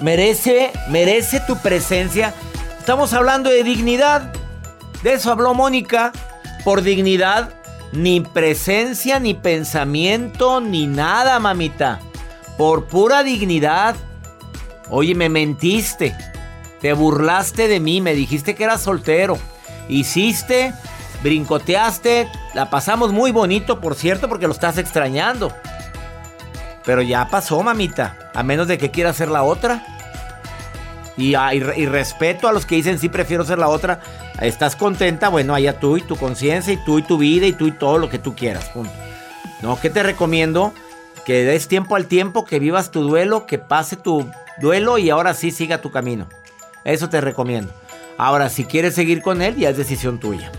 merece, 0.00 0.72
merece 0.88 1.38
tu 1.40 1.58
presencia. 1.58 2.32
Estamos 2.78 3.12
hablando 3.12 3.50
de 3.50 3.62
dignidad. 3.62 4.32
De 5.02 5.12
eso 5.12 5.30
habló 5.30 5.52
Mónica. 5.52 6.12
Por 6.64 6.80
dignidad, 6.80 7.52
ni 7.92 8.22
presencia, 8.22 9.20
ni 9.20 9.34
pensamiento, 9.34 10.62
ni 10.62 10.86
nada, 10.86 11.38
mamita. 11.38 12.00
Por 12.56 12.86
pura 12.86 13.22
dignidad. 13.22 13.96
Oye, 14.88 15.14
me 15.14 15.28
mentiste. 15.28 16.16
Te 16.80 16.94
burlaste 16.94 17.68
de 17.68 17.80
mí, 17.80 18.00
me 18.00 18.14
dijiste 18.14 18.54
que 18.54 18.64
eras 18.64 18.80
soltero. 18.80 19.36
Hiciste, 19.90 20.72
brincoteaste. 21.22 22.28
La 22.54 22.70
pasamos 22.70 23.12
muy 23.12 23.30
bonito, 23.30 23.80
por 23.80 23.94
cierto, 23.94 24.28
porque 24.28 24.46
lo 24.46 24.52
estás 24.52 24.78
extrañando. 24.78 25.52
Pero 26.84 27.02
ya 27.02 27.28
pasó, 27.28 27.62
mamita. 27.62 28.30
A 28.34 28.42
menos 28.42 28.66
de 28.66 28.78
que 28.78 28.90
quiera 28.90 29.12
ser 29.12 29.28
la 29.28 29.42
otra. 29.42 29.84
Y, 31.16 31.34
ah, 31.34 31.50
respeto 31.88 32.48
a 32.48 32.52
los 32.52 32.66
que 32.66 32.76
dicen 32.76 32.98
sí 32.98 33.08
prefiero 33.08 33.44
ser 33.44 33.58
la 33.58 33.68
otra. 33.68 34.00
Estás 34.40 34.76
contenta, 34.76 35.28
bueno, 35.28 35.54
allá 35.54 35.78
tú 35.78 35.96
y 35.96 36.02
tu 36.02 36.16
conciencia 36.16 36.72
y 36.72 36.78
tú 36.84 36.98
y 36.98 37.02
tu 37.02 37.18
vida 37.18 37.46
y 37.46 37.52
tú 37.52 37.66
y 37.66 37.72
todo 37.72 37.98
lo 37.98 38.08
que 38.08 38.18
tú 38.18 38.34
quieras. 38.34 38.64
punto. 38.70 38.92
No, 39.60 39.78
que 39.78 39.90
te 39.90 40.02
recomiendo 40.02 40.72
que 41.24 41.44
des 41.44 41.68
tiempo 41.68 41.94
al 41.94 42.06
tiempo, 42.06 42.44
que 42.44 42.58
vivas 42.58 42.90
tu 42.90 43.02
duelo, 43.02 43.46
que 43.46 43.58
pase 43.58 43.96
tu 43.96 44.28
duelo 44.60 44.98
y 44.98 45.10
ahora 45.10 45.34
sí 45.34 45.50
siga 45.50 45.80
tu 45.80 45.90
camino. 45.90 46.26
Eso 46.84 47.08
te 47.08 47.20
recomiendo. 47.20 47.72
Ahora, 48.18 48.48
si 48.48 48.64
quieres 48.64 48.94
seguir 48.94 49.22
con 49.22 49.40
él, 49.40 49.56
ya 49.56 49.70
es 49.70 49.76
decisión 49.76 50.18
tuya. 50.18 50.50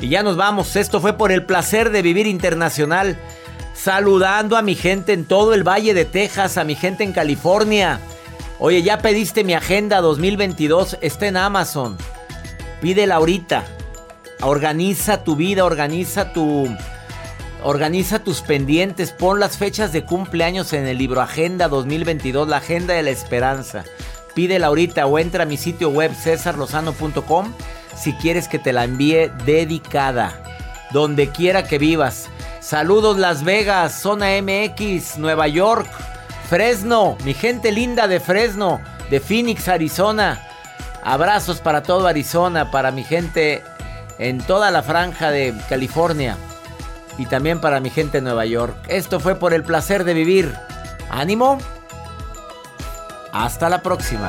Y 0.00 0.08
ya 0.08 0.22
nos 0.22 0.36
vamos. 0.36 0.76
Esto 0.76 1.00
fue 1.00 1.14
por 1.14 1.32
el 1.32 1.44
placer 1.44 1.90
de 1.90 2.02
vivir 2.02 2.26
internacional. 2.26 3.18
Saludando 3.74 4.56
a 4.56 4.62
mi 4.62 4.74
gente 4.74 5.12
en 5.12 5.24
todo 5.24 5.54
el 5.54 5.66
Valle 5.66 5.94
de 5.94 6.04
Texas, 6.04 6.56
a 6.56 6.64
mi 6.64 6.74
gente 6.74 7.04
en 7.04 7.12
California. 7.12 8.00
Oye, 8.58 8.82
ya 8.82 8.98
pediste 8.98 9.44
mi 9.44 9.54
agenda 9.54 10.00
2022. 10.00 10.98
Está 11.00 11.26
en 11.26 11.36
Amazon. 11.36 11.96
Pídela 12.80 13.16
ahorita. 13.16 13.64
Organiza 14.40 15.24
tu 15.24 15.36
vida, 15.36 15.64
organiza 15.64 16.32
tu. 16.32 16.68
Organiza 17.64 18.20
tus 18.20 18.40
pendientes, 18.40 19.10
pon 19.10 19.40
las 19.40 19.58
fechas 19.58 19.92
de 19.92 20.04
cumpleaños 20.04 20.72
en 20.72 20.86
el 20.86 20.96
libro 20.96 21.20
Agenda 21.20 21.66
2022, 21.66 22.46
la 22.46 22.58
Agenda 22.58 22.94
de 22.94 23.02
la 23.02 23.10
Esperanza. 23.10 23.84
Pídela 24.32 24.68
ahorita 24.68 25.06
o 25.06 25.18
entra 25.18 25.42
a 25.42 25.46
mi 25.46 25.56
sitio 25.56 25.90
web 25.90 26.14
cesarlozano.com 26.14 27.52
si 27.98 28.12
quieres 28.14 28.48
que 28.48 28.58
te 28.58 28.72
la 28.72 28.84
envíe 28.84 29.30
dedicada. 29.44 30.42
Donde 30.92 31.28
quiera 31.28 31.64
que 31.64 31.78
vivas. 31.78 32.28
Saludos 32.60 33.18
Las 33.18 33.44
Vegas, 33.44 34.00
Zona 34.00 34.28
MX, 34.40 35.18
Nueva 35.18 35.48
York, 35.48 35.86
Fresno, 36.48 37.16
mi 37.24 37.34
gente 37.34 37.72
linda 37.72 38.08
de 38.08 38.20
Fresno, 38.20 38.80
de 39.10 39.20
Phoenix, 39.20 39.68
Arizona. 39.68 40.40
Abrazos 41.02 41.60
para 41.60 41.82
todo 41.82 42.06
Arizona, 42.06 42.70
para 42.70 42.90
mi 42.90 43.04
gente 43.04 43.62
en 44.18 44.38
toda 44.38 44.70
la 44.70 44.82
franja 44.82 45.30
de 45.30 45.54
California 45.68 46.36
y 47.18 47.26
también 47.26 47.60
para 47.60 47.80
mi 47.80 47.90
gente 47.90 48.18
en 48.18 48.24
Nueva 48.24 48.46
York. 48.46 48.76
Esto 48.88 49.20
fue 49.20 49.34
por 49.34 49.52
el 49.52 49.62
placer 49.62 50.04
de 50.04 50.14
vivir. 50.14 50.54
Ánimo. 51.10 51.58
Hasta 53.32 53.68
la 53.68 53.82
próxima. 53.82 54.28